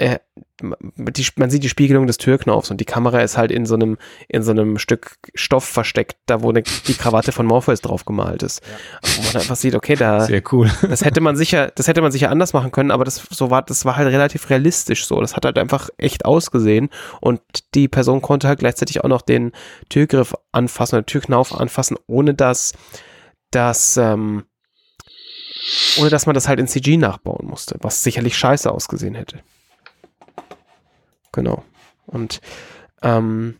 [0.00, 0.18] äh,
[0.62, 3.98] die, man sieht die Spiegelung des Türknaufs und die Kamera ist halt in so einem,
[4.28, 8.42] in so einem Stück Stoff versteckt, da wo ne, die Krawatte von Morpheus drauf gemalt
[8.42, 8.62] ist.
[8.62, 9.10] Ja.
[9.16, 10.70] Wo man einfach sieht, okay, da, Sehr cool.
[10.88, 13.62] das hätte man sicher, das hätte man sicher anders machen können, aber das, so war,
[13.62, 15.20] das war halt relativ realistisch so.
[15.20, 16.88] Das hat halt einfach echt ausgesehen
[17.20, 17.40] und
[17.74, 19.52] die Person konnte halt gleichzeitig auch noch den
[19.90, 22.72] Türgriff anfassen oder Türknauf anfassen, ohne dass,
[23.50, 24.44] dass, ähm,
[25.98, 29.40] ohne dass man das halt in CG nachbauen musste, was sicherlich scheiße ausgesehen hätte.
[31.32, 31.64] Genau.
[32.06, 32.40] Und
[33.02, 33.56] ähm,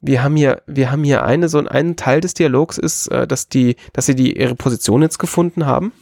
[0.00, 3.48] wir haben hier, wir haben hier eine, so einen Teil des Dialogs ist, äh, dass
[3.48, 5.92] die, dass sie die ihre Position jetzt gefunden haben.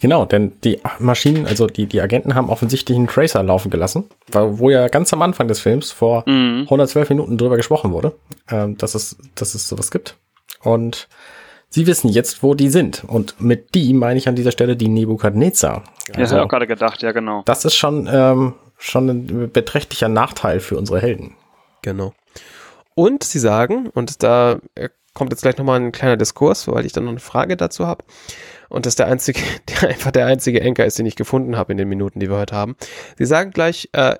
[0.00, 4.70] Genau, denn die Maschinen, also die, die Agenten haben offensichtlich einen Tracer laufen gelassen, wo
[4.70, 6.62] ja ganz am Anfang des Films vor mhm.
[6.64, 8.14] 112 Minuten drüber gesprochen wurde,
[8.50, 10.16] ähm, dass, es, dass es sowas gibt.
[10.62, 11.08] Und
[11.68, 13.04] sie wissen jetzt, wo die sind.
[13.04, 15.82] Und mit die meine ich an dieser Stelle die Nebukadnezar.
[15.82, 17.42] Also, ja, das habe ich auch gerade gedacht, ja genau.
[17.44, 21.36] Das ist schon ähm, schon ein beträchtlicher Nachteil für unsere Helden.
[21.82, 22.14] Genau.
[22.94, 24.60] Und sie sagen, und da
[25.14, 28.04] kommt jetzt gleich nochmal ein kleiner Diskurs, weil ich dann noch eine Frage dazu habe.
[28.68, 31.72] Und das ist der einzige, der einfach der einzige Enker ist, den ich gefunden habe
[31.72, 32.76] in den Minuten, die wir heute haben.
[33.16, 34.16] Sie sagen gleich, äh,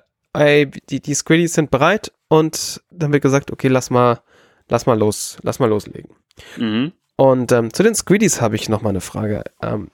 [0.89, 4.21] die, die Squiddies sind bereit und dann wird gesagt, okay, lass mal,
[4.67, 6.15] lass mal los, lass mal loslegen.
[6.57, 6.91] Mhm.
[7.15, 9.89] Und ähm, zu den Squiddies habe ich nochmal eine Frage, ähm,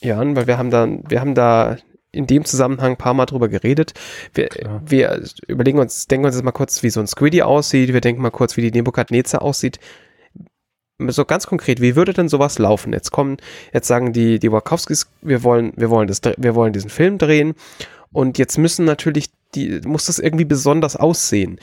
[0.00, 1.76] Jan, weil wir haben da, wir haben da
[2.12, 3.94] in dem Zusammenhang ein paar Mal drüber geredet.
[4.34, 4.48] Wir,
[4.84, 7.92] wir überlegen uns, denken uns jetzt mal kurz, wie so ein Squiddy aussieht.
[7.92, 9.78] Wir denken mal kurz, wie die Nebukadnezar aussieht.
[10.98, 12.92] So ganz konkret, wie würde denn sowas laufen?
[12.92, 13.38] Jetzt kommen,
[13.72, 17.54] jetzt sagen die, die Wachowskis, wir wollen, wir wollen das, wir wollen diesen Film drehen.
[18.12, 21.58] Und jetzt müssen natürlich die, muss das irgendwie besonders aussehen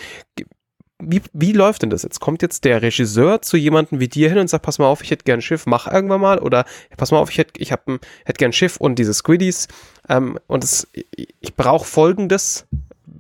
[1.00, 2.20] wie, wie läuft denn das jetzt?
[2.20, 5.12] Kommt jetzt der Regisseur zu jemandem wie dir hin und sagt, pass mal auf, ich
[5.12, 6.66] hätte gern ein Schiff, mach irgendwann mal oder
[6.98, 8.00] pass mal auf, ich hätte ich hätte
[8.38, 9.68] gern ein Schiff und diese Squiddies
[10.10, 12.66] ähm, und das, ich brauche folgendes.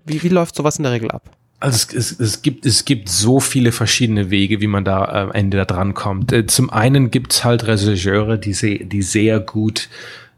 [0.06, 1.30] Wie, wie läuft sowas in der Regel ab?
[1.60, 5.32] Also es, es, es, gibt, es gibt so viele verschiedene Wege, wie man da am
[5.32, 6.32] Ende da dran kommt.
[6.32, 9.90] Äh, zum einen gibt's halt Regisseure, die, sehr, die sehr gut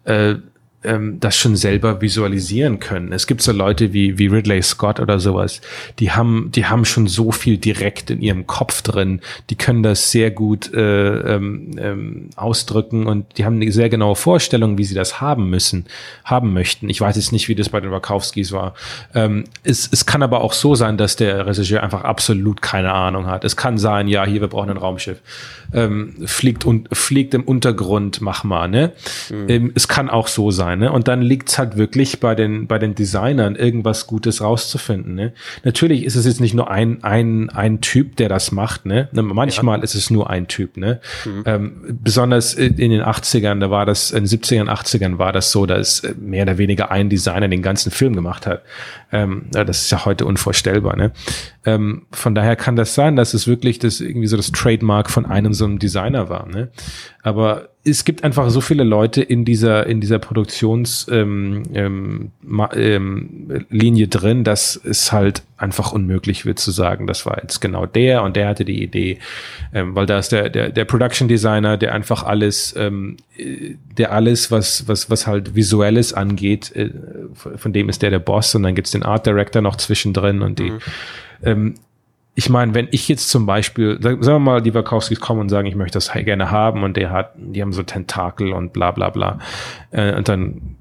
[0.05, 0.35] äh,
[0.83, 3.11] ähm, das schon selber visualisieren können.
[3.11, 5.61] Es gibt so Leute wie, wie Ridley Scott oder sowas,
[5.99, 10.11] die haben, die haben schon so viel direkt in ihrem Kopf drin, die können das
[10.11, 14.95] sehr gut äh, ähm, ähm, ausdrücken und die haben eine sehr genaue Vorstellung, wie sie
[14.95, 15.85] das haben müssen,
[16.23, 16.89] haben möchten.
[16.89, 18.73] Ich weiß jetzt nicht, wie das bei den Wachowskis war.
[19.13, 23.27] Ähm, es, es kann aber auch so sein, dass der Regisseur einfach absolut keine Ahnung
[23.27, 23.43] hat.
[23.43, 25.19] Es kann sein, ja, hier, wir brauchen ein Raumschiff.
[25.73, 28.93] Ähm, fliegt, und, fliegt im Untergrund, mach mal, ne?
[29.29, 29.49] Mhm.
[29.49, 30.79] Ähm, es kann auch so sein.
[30.79, 30.91] Ne?
[30.91, 35.15] Und dann liegt's halt wirklich bei den, bei den Designern, irgendwas Gutes rauszufinden.
[35.15, 35.33] Ne?
[35.63, 38.85] Natürlich ist es jetzt nicht nur ein, ein, ein Typ, der das macht.
[38.85, 39.09] Ne?
[39.11, 39.83] ne manchmal ja.
[39.83, 40.77] ist es nur ein Typ.
[40.77, 40.99] Ne?
[41.25, 41.43] Mhm.
[41.45, 45.65] Ähm, besonders in den 80ern, da war das, in den 70ern, 80ern war das so,
[45.65, 48.63] dass mehr oder weniger ein Designer den ganzen Film gemacht hat.
[49.11, 50.95] Ähm, das ist ja heute unvorstellbar.
[50.95, 51.11] Ne?
[51.65, 55.25] Ähm, von daher kann das sein, dass es wirklich das irgendwie so das Trademark von
[55.25, 56.47] einem so einem Designer war.
[56.47, 56.69] Ne?
[57.21, 62.31] Aber es gibt einfach so viele Leute in dieser in dieser Produktionslinie ähm, ähm,
[62.73, 67.85] ähm, Linie drin, dass es halt einfach unmöglich wird zu sagen, das war jetzt genau
[67.85, 69.19] der und der hatte die Idee,
[69.73, 73.17] ähm, weil da ist der der der Production Designer, der einfach alles ähm,
[73.97, 76.89] der alles was was was halt visuelles angeht, äh,
[77.33, 80.59] von dem ist der der Boss und dann gibt's den Art Director noch zwischendrin und
[80.59, 80.79] die mhm.
[81.43, 81.75] ähm,
[82.39, 85.67] ich meine, wenn ich jetzt zum Beispiel, sagen wir mal, die Wachowskis kommen und sagen,
[85.67, 89.09] ich möchte das gerne haben und der hat, die haben so Tentakel und bla bla
[89.09, 89.39] bla.
[89.91, 90.77] Äh, und dann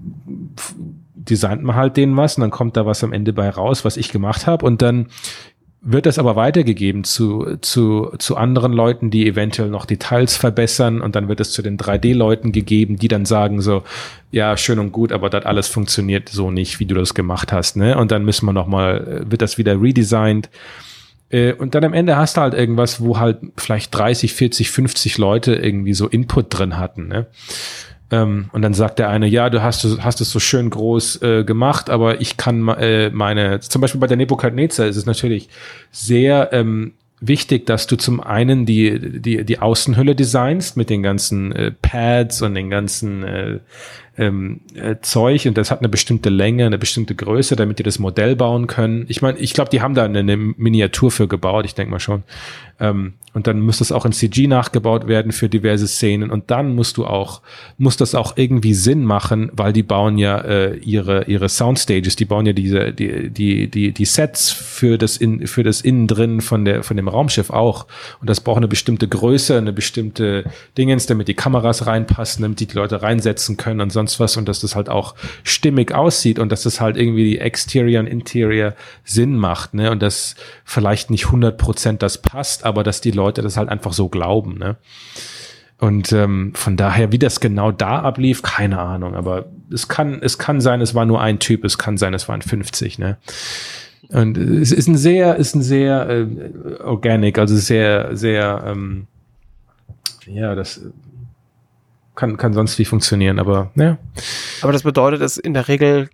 [1.16, 3.96] designt man halt denen was und dann kommt da was am Ende bei raus, was
[3.96, 5.08] ich gemacht habe und dann
[5.80, 11.16] wird das aber weitergegeben zu, zu, zu anderen Leuten, die eventuell noch Details verbessern und
[11.16, 13.82] dann wird es zu den 3D-Leuten gegeben, die dann sagen so,
[14.30, 17.76] ja, schön und gut, aber das alles funktioniert so nicht, wie du das gemacht hast,
[17.76, 17.98] ne?
[17.98, 20.50] Und dann müssen wir nochmal, wird das wieder redesigned äh,
[21.30, 25.54] und dann am Ende hast du halt irgendwas, wo halt vielleicht 30, 40, 50 Leute
[25.54, 27.08] irgendwie so Input drin hatten.
[27.08, 27.26] Ne?
[28.10, 31.44] Ähm, und dann sagt der eine, ja, du hast, hast es so schön groß äh,
[31.44, 35.48] gemacht, aber ich kann äh, meine, zum Beispiel bei der Nebukadnezar ist es natürlich
[35.90, 41.52] sehr ähm, wichtig, dass du zum einen die, die, die Außenhülle designst mit den ganzen
[41.52, 43.58] äh, Pads und den ganzen äh,
[44.18, 47.98] ähm, äh, Zeug und das hat eine bestimmte Länge, eine bestimmte Größe, damit die das
[47.98, 49.06] Modell bauen können.
[49.08, 52.00] Ich meine, ich glaube, die haben da eine, eine Miniatur für gebaut, ich denke mal
[52.00, 52.24] schon.
[52.80, 56.30] Ähm, und dann muss das auch in CG nachgebaut werden für diverse Szenen.
[56.30, 57.42] Und dann musst du auch,
[57.76, 62.24] muss das auch irgendwie Sinn machen, weil die bauen ja äh, ihre, ihre Soundstages, die
[62.24, 66.64] bauen ja diese, die, die, die, die Sets für das in, für das Innendrin von
[66.64, 67.86] der, von dem Raumschiff auch.
[68.20, 70.44] Und das braucht eine bestimmte Größe, eine bestimmte
[70.76, 74.36] Dingens, damit die Kameras reinpassen, damit die, die Leute reinsetzen können und sonst was.
[74.36, 75.14] Und dass das halt auch
[75.44, 79.90] stimmig aussieht und dass das halt irgendwie die Exterior und Interior Sinn macht, ne?
[79.90, 83.92] Und dass vielleicht nicht 100 Prozent das passt, aber dass die Leute das halt einfach
[83.92, 84.58] so glauben.
[84.58, 84.76] Ne?
[85.78, 89.14] Und ähm, von daher, wie das genau da ablief, keine Ahnung.
[89.14, 92.28] Aber es kann, es kann sein, es war nur ein Typ, es kann sein, es
[92.28, 92.98] waren 50.
[92.98, 93.16] Ne?
[94.08, 96.26] Und es ist ein sehr, ist ein sehr äh,
[96.82, 99.06] organic, also sehr, sehr, ähm,
[100.26, 100.80] ja, das
[102.14, 103.98] kann, kann sonst wie funktionieren, aber ja.
[104.62, 106.10] Aber das bedeutet, dass in der Regel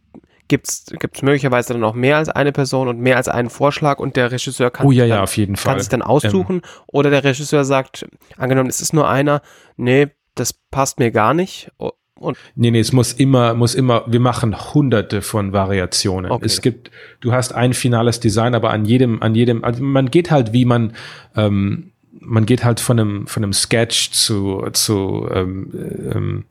[0.49, 4.17] gibt es möglicherweise dann auch mehr als eine Person und mehr als einen Vorschlag und
[4.17, 5.73] der Regisseur kann, oh, ja, ja, dann, auf jeden Fall.
[5.73, 6.63] kann sich dann aussuchen ähm.
[6.87, 9.43] oder der Regisseur sagt, angenommen, es ist nur einer,
[9.77, 11.71] nee, das passt mir gar nicht.
[12.17, 16.31] Und nee, nee, es muss immer, muss immer, wir machen hunderte von Variationen.
[16.31, 16.47] Okay.
[16.47, 20.31] Es gibt, du hast ein finales Design, aber an jedem, an jedem, also man geht
[20.31, 20.95] halt, wie man,
[21.37, 25.71] ähm, man geht halt von einem, von einem Sketch zu, zu ähm,
[26.13, 26.45] ähm,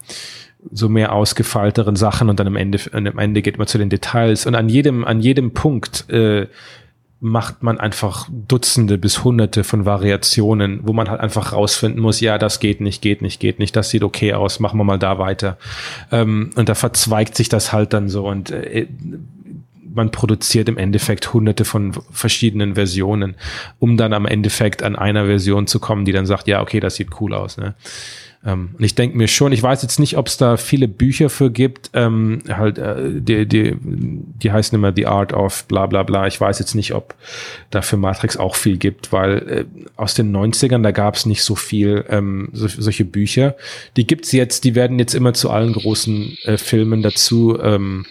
[0.71, 4.45] so mehr ausgefeilteren Sachen und dann am Ende, am Ende geht man zu den Details
[4.45, 6.47] und an jedem, an jedem Punkt äh,
[7.19, 12.37] macht man einfach Dutzende bis Hunderte von Variationen, wo man halt einfach rausfinden muss, ja,
[12.37, 15.19] das geht nicht, geht nicht, geht nicht, das sieht okay aus, machen wir mal da
[15.19, 15.57] weiter.
[16.11, 18.87] Ähm, und da verzweigt sich das halt dann so und äh,
[19.93, 23.35] man produziert im Endeffekt hunderte von verschiedenen Versionen,
[23.79, 26.95] um dann am Endeffekt an einer Version zu kommen, die dann sagt, ja, okay, das
[26.95, 27.57] sieht cool aus.
[27.57, 27.75] Ne?
[28.45, 31.29] Ähm, und ich denke mir schon, ich weiß jetzt nicht, ob es da viele Bücher
[31.29, 36.03] für gibt, ähm, halt, äh, die, die, die heißen immer The Art of bla bla
[36.03, 36.27] bla.
[36.27, 37.15] Ich weiß jetzt nicht, ob
[37.69, 41.43] da für Matrix auch viel gibt, weil äh, aus den 90ern, da gab es nicht
[41.43, 43.55] so viel ähm, so, solche Bücher.
[43.95, 48.05] Die gibt's jetzt, die werden jetzt immer zu allen großen äh, Filmen dazu ähm,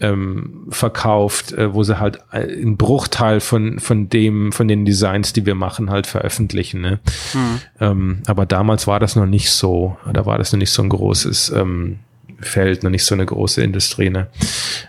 [0.00, 5.32] ähm, verkauft, äh, wo sie halt äh, einen Bruchteil von, von dem, von den Designs,
[5.32, 6.80] die wir machen, halt veröffentlichen.
[6.80, 7.00] Ne?
[7.32, 7.60] Mhm.
[7.80, 10.88] Ähm, aber damals war das noch nicht so, da war das noch nicht so ein
[10.88, 11.98] großes ähm,
[12.40, 14.10] Feld, noch nicht so eine große Industrie.
[14.10, 14.28] Ne?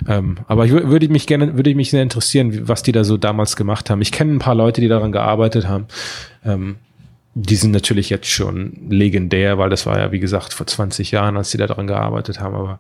[0.08, 3.56] Ähm, aber ich würde mich gerne, würde mich sehr interessieren, was die da so damals
[3.56, 4.02] gemacht haben.
[4.02, 5.86] Ich kenne ein paar Leute, die daran gearbeitet haben.
[6.44, 6.78] Ähm,
[7.36, 11.36] die sind natürlich jetzt schon legendär, weil das war ja, wie gesagt, vor 20 Jahren,
[11.36, 12.56] als die da daran gearbeitet haben.
[12.56, 12.80] Aber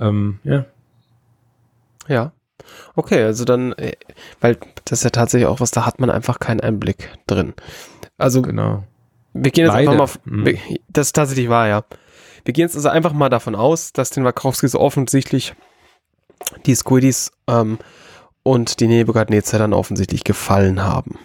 [0.00, 0.64] ähm, ja,
[2.08, 2.32] ja.
[2.94, 3.92] Okay, also dann, äh,
[4.40, 7.54] weil das ist ja tatsächlich auch was, da hat man einfach keinen Einblick drin.
[8.18, 8.84] Also, genau.
[9.32, 9.92] wir gehen jetzt Leider.
[9.92, 10.58] einfach mal, mhm.
[10.88, 11.84] das ist tatsächlich wahr, ja.
[12.44, 15.54] Wir gehen jetzt also einfach mal davon aus, dass den Wachowskis offensichtlich
[16.66, 17.78] die Squiddies ähm,
[18.42, 21.18] und die Nebukadnezar dann offensichtlich gefallen haben.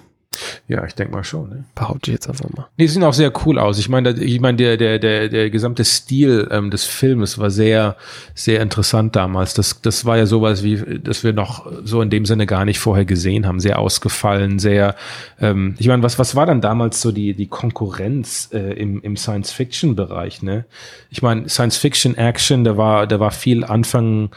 [0.68, 1.50] Ja, ich denke mal schon.
[1.50, 1.64] Ne?
[1.76, 2.68] Behaupte ich jetzt einfach mal.
[2.78, 3.78] Nee, die sehen auch sehr cool aus.
[3.80, 7.96] Ich meine, ich meine, der, der, der, der gesamte Stil ähm, des Filmes war sehr,
[8.34, 9.54] sehr interessant damals.
[9.54, 12.80] Das, das war ja sowas wie, dass wir noch so in dem Sinne gar nicht
[12.80, 13.60] vorher gesehen haben.
[13.60, 14.96] Sehr ausgefallen, sehr,
[15.40, 19.18] ähm, ich meine, was, was war dann damals so die, die Konkurrenz äh, im, im
[19.18, 20.66] Science-Fiction-Bereich, ne?
[21.10, 24.30] Ich meine, Science-Fiction-Action, da war, da war viel Anfang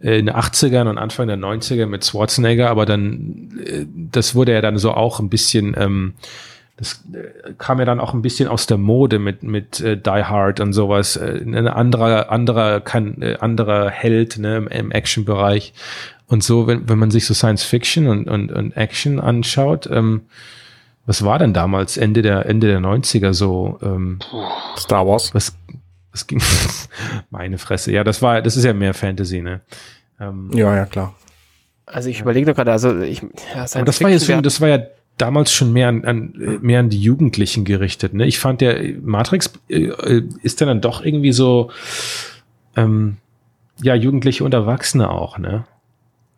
[0.00, 4.60] in den 80ern und Anfang der 90er mit Schwarzenegger, aber dann, äh, das wurde ja
[4.60, 6.14] dann so auch ein bisschen, ähm,
[6.76, 10.24] das äh, kam ja dann auch ein bisschen aus der Mode mit mit äh, Die
[10.24, 11.16] Hard und sowas.
[11.16, 15.72] Äh, ein anderer anderer kann äh, anderer Held ne, im, im Action-Bereich
[16.26, 16.66] und so.
[16.66, 20.22] Wenn wenn man sich so Science Fiction und und, und Action anschaut, ähm,
[21.06, 23.78] was war denn damals Ende der Ende der 90er so?
[23.82, 24.18] Ähm,
[24.76, 25.34] Star Wars.
[25.34, 25.56] Was
[26.16, 26.40] das ging,
[27.30, 27.92] meine Fresse.
[27.92, 29.60] Ja, das war, das ist ja mehr Fantasy, ne?
[30.18, 31.14] Ähm, ja, ja, klar.
[31.84, 33.22] Also ich überlege noch gerade, also ich,
[33.54, 34.78] ja, Aber das war ja so, das war ja
[35.18, 38.26] damals schon mehr an, an mehr an die Jugendlichen gerichtet, ne?
[38.26, 41.70] Ich fand der Matrix äh, ist dann doch irgendwie so,
[42.76, 43.18] ähm,
[43.82, 45.64] ja, Jugendliche und Erwachsene auch, ne?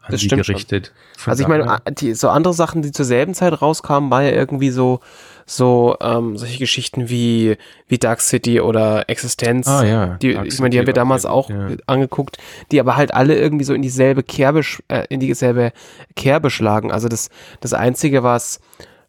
[0.09, 0.93] An das stimmt gerichtet.
[1.27, 4.71] Also ich meine, die, so andere Sachen, die zur selben Zeit rauskamen, war ja irgendwie
[4.71, 5.01] so
[5.45, 9.67] so ähm, solche Geschichten wie wie Dark City oder Existenz.
[9.69, 10.07] Ah, ja.
[10.17, 11.69] Die, Dark ich meine, die haben wir damals auch ja.
[11.87, 12.39] angeguckt,
[12.71, 15.73] die aber halt alle irgendwie so in dieselbe Kerbe äh, in dieselbe
[16.17, 16.91] Kerbe schlagen.
[16.91, 18.61] Also das das einzige was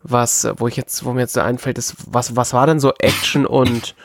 [0.01, 2.93] was wo ich jetzt wo mir jetzt so einfällt ist was was war denn so
[2.99, 3.95] Action und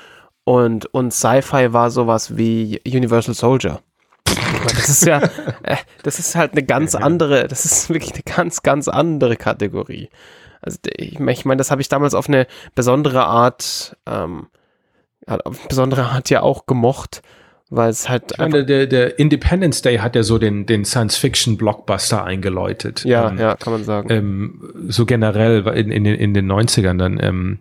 [0.45, 3.81] und und Sci-Fi war sowas wie Universal Soldier.
[4.25, 5.23] Das ist ja,
[5.63, 10.09] äh, das ist halt eine ganz andere, das ist wirklich eine ganz, ganz andere Kategorie.
[10.61, 14.47] Also ich, ich meine, das habe ich damals auf eine besondere Art, ähm,
[15.27, 17.23] auf eine besondere Art ja auch gemocht,
[17.71, 22.25] weil es halt ich meine, der, der Independence Day hat ja so den, den Science-Fiction-Blockbuster
[22.25, 23.05] eingeläutet.
[23.05, 24.11] Ja, ähm, ja, kann man sagen.
[24.11, 27.19] Ähm, so generell in, in, in den 90ern dann.
[27.23, 27.59] Ähm,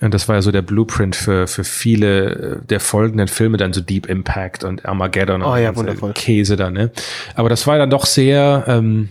[0.00, 3.80] und das war ja so der Blueprint für, für viele der folgenden Filme, dann so
[3.80, 6.12] Deep Impact und Armageddon oh, und ja, wundervoll.
[6.12, 6.92] Käse da, ne?
[7.34, 9.08] Aber das war dann doch sehr, ähm,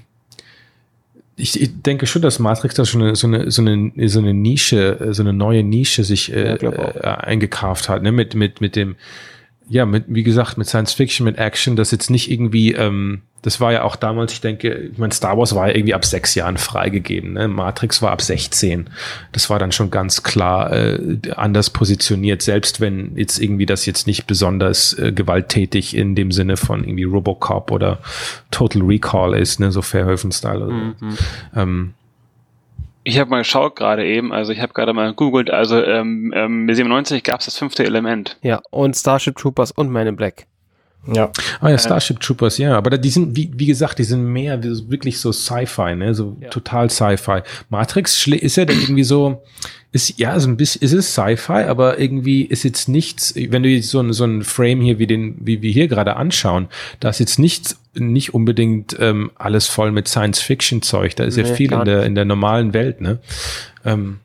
[1.36, 4.34] ich, ich denke schon, dass Matrix da schon eine, so, eine, so, eine, so eine
[4.34, 8.14] Nische, so eine neue Nische sich äh, ja, äh, eingekauft hat, ne?
[8.14, 8.96] Mit, mit, mit dem,
[9.70, 13.62] ja, mit, wie gesagt, mit Science Fiction, mit Action, das jetzt nicht irgendwie, ähm, das
[13.62, 16.36] war ja auch damals, ich denke, ich meine, Star Wars war ja irgendwie ab sechs
[16.36, 17.48] Jahren freigegeben, ne?
[17.48, 18.90] Matrix war ab 16.
[19.32, 24.08] Das war dann schon ganz klar äh, anders positioniert, selbst wenn jetzt irgendwie das jetzt
[24.08, 28.00] nicht besonders äh, gewalttätig in dem Sinne von irgendwie Robocop oder
[28.52, 30.66] Total Recall ist, ne, so Fairhöfen-Style.
[30.66, 30.96] Mhm.
[31.56, 31.94] Ähm,
[33.08, 36.68] ich habe mal geschaut gerade eben, also ich habe gerade mal gegoogelt, also ähm, ähm,
[36.70, 38.38] 97 gab es das fünfte Element.
[38.42, 40.46] Ja, und Starship Troopers und Man in Black.
[41.14, 41.32] Ja.
[41.62, 42.76] Ah ja, Starship Troopers, ja.
[42.78, 46.14] Aber die sind, wie, wie gesagt, die sind mehr wirklich so Sci-Fi, ne?
[46.14, 46.50] So ja.
[46.50, 47.44] total Sci-Fi.
[47.70, 49.42] Matrix ist ja dann irgendwie so,
[49.94, 53.70] ist ja so ein bisschen, ist es Sci-Fi, aber irgendwie ist jetzt nichts, wenn du
[53.70, 56.68] jetzt so ein, so ein Frame hier wie den, wie wir hier gerade anschauen,
[57.00, 61.16] da ist jetzt nichts, nicht unbedingt ähm, alles voll mit Science-Fiction-Zeug.
[61.16, 63.20] Da ist nee, ja viel in der, in der normalen Welt, ne?
[63.86, 64.20] Ähm,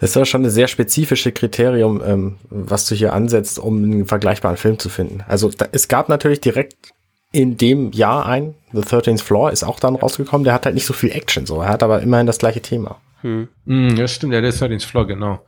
[0.00, 4.06] das ist ja schon ein sehr spezifische Kriterium, ähm, was du hier ansetzt, um einen
[4.06, 5.22] vergleichbaren Film zu finden.
[5.28, 6.92] Also da, es gab natürlich direkt
[7.32, 10.86] in dem Jahr ein, The 13th Floor ist auch dann rausgekommen, der hat halt nicht
[10.86, 11.60] so viel Action, so.
[11.62, 13.00] Er hat aber immerhin das gleiche Thema.
[13.22, 13.48] Hm.
[13.64, 15.44] Mm, ja, stimmt, ja, der 13th Floor, genau.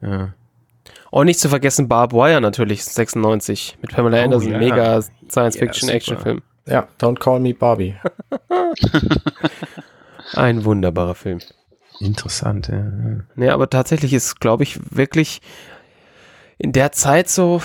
[0.00, 0.34] Ja.
[1.10, 4.58] Und nicht zu vergessen Barb Wire natürlich, 96, mit Pamela oh, Anderson, ja.
[4.58, 6.42] mega Science-Fiction-Action-Film.
[6.66, 7.94] Ja, Don't Call Me Barbie.
[10.34, 11.38] Ein wunderbarer Film.
[12.00, 12.84] Interessant, ja.
[13.36, 15.40] Ja, aber tatsächlich ist, glaube ich, wirklich
[16.58, 17.62] in der Zeit so.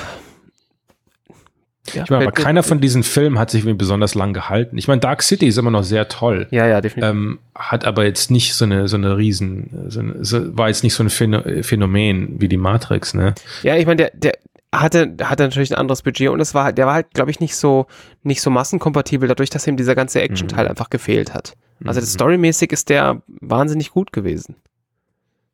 [1.94, 4.78] Ja, ich meine, aber keiner von diesen Filmen hat sich besonders lang gehalten.
[4.78, 6.48] Ich meine, Dark City ist immer noch sehr toll.
[6.52, 7.10] Ja, ja, definitiv.
[7.10, 10.84] Ähm, hat aber jetzt nicht so eine, so eine Riesen, so eine, so, war jetzt
[10.84, 13.36] nicht so ein Phänomen wie die Matrix, ne?
[13.64, 14.34] Ja, ich meine, der, der,
[14.74, 17.56] hatte, hatte natürlich ein anderes Budget und es war, der war halt, glaube ich, nicht
[17.56, 17.88] so,
[18.24, 20.72] nicht so massenkompatibel, dadurch, dass ihm dieser ganze Action-Teil mhm.
[20.72, 21.54] einfach gefehlt hat.
[21.84, 22.06] Also mhm.
[22.06, 24.56] storymäßig ist der wahnsinnig gut gewesen.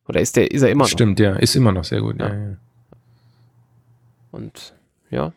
[0.07, 0.89] Oder ist der, ist er immer noch?
[0.89, 2.33] Stimmt, ja, ist immer noch sehr gut, ja.
[2.33, 2.57] ja.
[4.31, 4.73] Und
[5.09, 5.33] ja.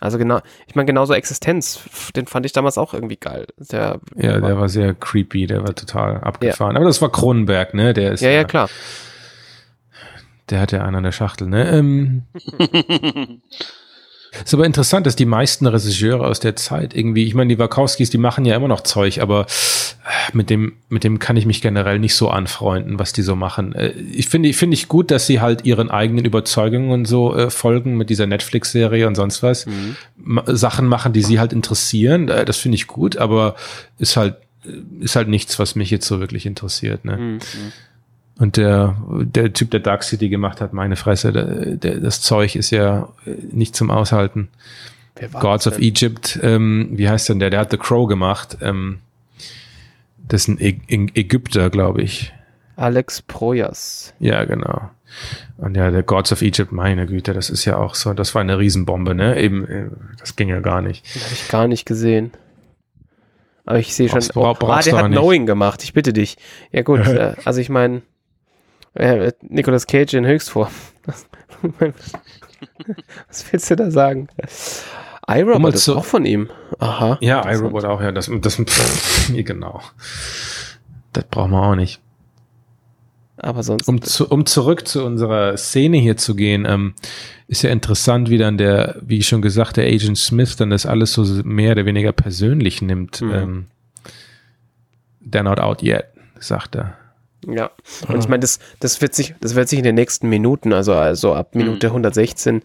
[0.00, 1.80] Also genau, ich meine, genauso Existenz,
[2.14, 3.46] den fand ich damals auch irgendwie geil.
[3.58, 6.72] Der, ja, der war sehr creepy, der war total abgefahren.
[6.72, 6.76] Ja.
[6.76, 7.94] Aber das war Kronenberg, ne?
[7.94, 8.68] Der ist ja, ja, klar.
[10.50, 11.68] Der hat ja einen an der Schachtel, ne?
[11.70, 12.22] Ähm,
[14.44, 18.10] ist aber interessant, dass die meisten Regisseure aus der Zeit irgendwie, ich meine, die Wachowskis,
[18.10, 19.87] die machen ja immer noch Zeug, aber äh,
[20.32, 23.74] mit dem, mit dem kann ich mich generell nicht so anfreunden, was die so machen.
[23.74, 27.50] Äh, ich finde, finde ich gut, dass sie halt ihren eigenen Überzeugungen und so äh,
[27.50, 29.66] folgen mit dieser Netflix-Serie und sonst was.
[29.66, 29.96] Mhm.
[30.46, 32.28] Sachen machen, die sie halt interessieren.
[32.28, 33.54] Äh, das finde ich gut, aber
[33.98, 34.36] ist halt,
[35.00, 37.16] ist halt nichts, was mich jetzt so wirklich interessiert, ne?
[37.16, 37.38] Mhm.
[38.38, 41.44] Und der, der Typ, der Dark City gemacht hat, meine Fresse, der,
[41.76, 43.08] der, das Zeug ist ja
[43.50, 44.48] nicht zum Aushalten.
[45.40, 47.50] Gods of Egypt, ähm, wie heißt denn der?
[47.50, 48.58] Der hat The Crow gemacht.
[48.60, 49.00] Ähm,
[50.28, 50.80] das ist ein Ä
[51.14, 52.32] Ägypter, glaube ich.
[52.76, 54.14] Alex Proyas.
[54.20, 54.90] Ja, genau.
[55.56, 58.42] Und ja, der Gods of Egypt, meine Güte, das ist ja auch so, das war
[58.42, 59.40] eine Riesenbombe, ne?
[59.40, 59.88] Eben, äh,
[60.18, 61.04] das ging ja gar nicht.
[61.06, 62.30] Habe ich gar nicht gesehen.
[63.64, 66.36] Aber ich sehe schon, oh, ah, der hat Knowing gemacht, ich bitte dich.
[66.72, 68.02] Ja gut, äh, also ich meine,
[68.94, 70.70] äh, Nicolas Cage in Höchstform.
[73.28, 74.28] Was willst du da sagen?
[75.28, 76.48] iRobot ist auch von ihm.
[76.78, 77.18] Aha.
[77.20, 78.12] Ja, iRobot auch, ja.
[78.12, 79.80] Das, das, pff, genau.
[81.12, 82.00] Das brauchen wir auch nicht.
[83.36, 83.88] Aber sonst.
[83.88, 86.94] Um, zu, um zurück zu unserer Szene hier zu gehen, ähm,
[87.46, 90.86] ist ja interessant, wie dann der, wie ich schon gesagt, der Agent Smith dann das
[90.86, 93.20] alles so mehr oder weniger persönlich nimmt.
[93.20, 93.32] Mhm.
[93.32, 93.66] Ähm,
[95.24, 96.06] they're not out yet,
[96.40, 96.96] sagt er.
[97.46, 97.70] Ja,
[98.08, 100.94] und ich meine, das, das, wird sich, das wird sich in den nächsten Minuten, also,
[100.94, 101.92] also ab Minute mhm.
[101.92, 102.62] 116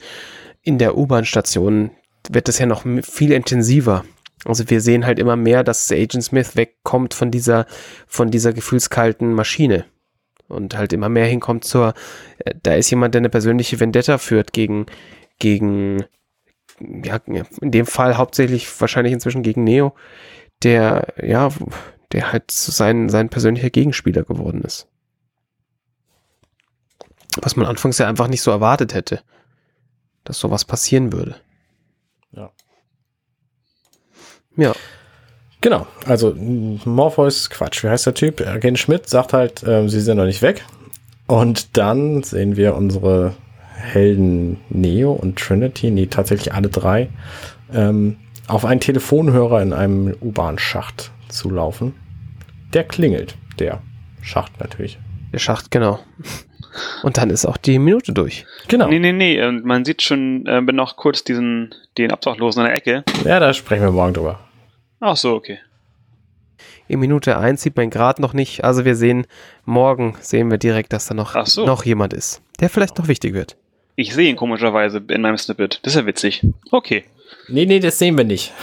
[0.63, 1.91] in der U-Bahn-Station,
[2.29, 4.05] wird das ja noch viel intensiver.
[4.45, 7.65] Also wir sehen halt immer mehr, dass Agent Smith wegkommt von dieser,
[8.07, 9.85] von dieser gefühlskalten Maschine.
[10.47, 11.93] Und halt immer mehr hinkommt zur,
[12.39, 14.85] äh, da ist jemand, der eine persönliche Vendetta führt gegen,
[15.39, 16.03] gegen,
[16.79, 17.19] ja,
[17.61, 19.95] in dem Fall hauptsächlich wahrscheinlich inzwischen gegen Neo,
[20.61, 21.49] der, ja,
[22.11, 24.87] der halt sein, sein persönlicher Gegenspieler geworden ist.
[27.41, 29.21] Was man anfangs ja einfach nicht so erwartet hätte,
[30.23, 31.35] dass sowas passieren würde.
[32.31, 32.51] Ja.
[34.55, 34.73] Ja.
[35.61, 38.41] Genau, also Morpheus, Quatsch, wie heißt der Typ?
[38.45, 40.65] Agent Schmidt sagt halt, äh, sie sind noch nicht weg.
[41.25, 43.33] Und dann sehen wir unsere
[43.73, 47.09] Helden Neo und Trinity, nee, tatsächlich alle drei,
[47.73, 51.93] ähm, auf einen Telefonhörer in einem U-Bahn-Schacht zu laufen.
[52.73, 53.81] Der klingelt, der
[54.21, 54.99] Schacht natürlich.
[55.31, 55.99] Der Schacht, genau.
[57.03, 58.45] Und dann ist auch die Minute durch.
[58.67, 58.87] Genau.
[58.87, 59.43] Nee, nee, nee.
[59.43, 63.03] Und man sieht schon äh, noch kurz diesen, den Obdachlosen in der Ecke.
[63.25, 64.39] Ja, da sprechen wir morgen drüber.
[64.99, 65.59] Ach so, okay.
[66.87, 68.63] In Minute 1 sieht man gerade noch nicht.
[68.63, 69.25] Also wir sehen,
[69.65, 71.65] morgen sehen wir direkt, dass da noch, so.
[71.65, 73.55] noch jemand ist, der vielleicht noch wichtig wird.
[73.95, 75.79] Ich sehe ihn komischerweise in meinem Snippet.
[75.83, 76.45] Das ist ja witzig.
[76.71, 77.03] Okay.
[77.47, 78.53] Nee, nee, das sehen wir nicht.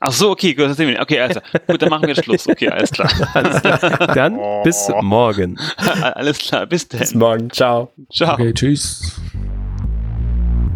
[0.00, 0.70] Ach so, okay, gut.
[0.70, 2.48] Okay, also, gut, dann machen wir Schluss.
[2.48, 3.10] Okay, alles klar.
[3.34, 3.78] alles klar.
[4.14, 4.62] Dann oh.
[4.62, 5.58] bis morgen.
[6.14, 7.00] alles klar, bis dann.
[7.00, 7.50] Bis morgen.
[7.50, 7.92] Ciao.
[8.12, 8.34] Ciao.
[8.34, 9.20] Okay, tschüss.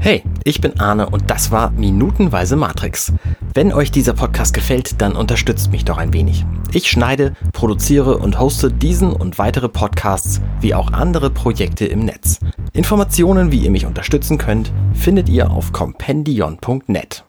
[0.00, 3.12] Hey, ich bin Arne und das war Minutenweise Matrix.
[3.54, 6.44] Wenn euch dieser Podcast gefällt, dann unterstützt mich doch ein wenig.
[6.72, 12.40] Ich schneide, produziere und hoste diesen und weitere Podcasts wie auch andere Projekte im Netz.
[12.72, 17.24] Informationen, wie ihr mich unterstützen könnt, findet ihr auf compendion.net.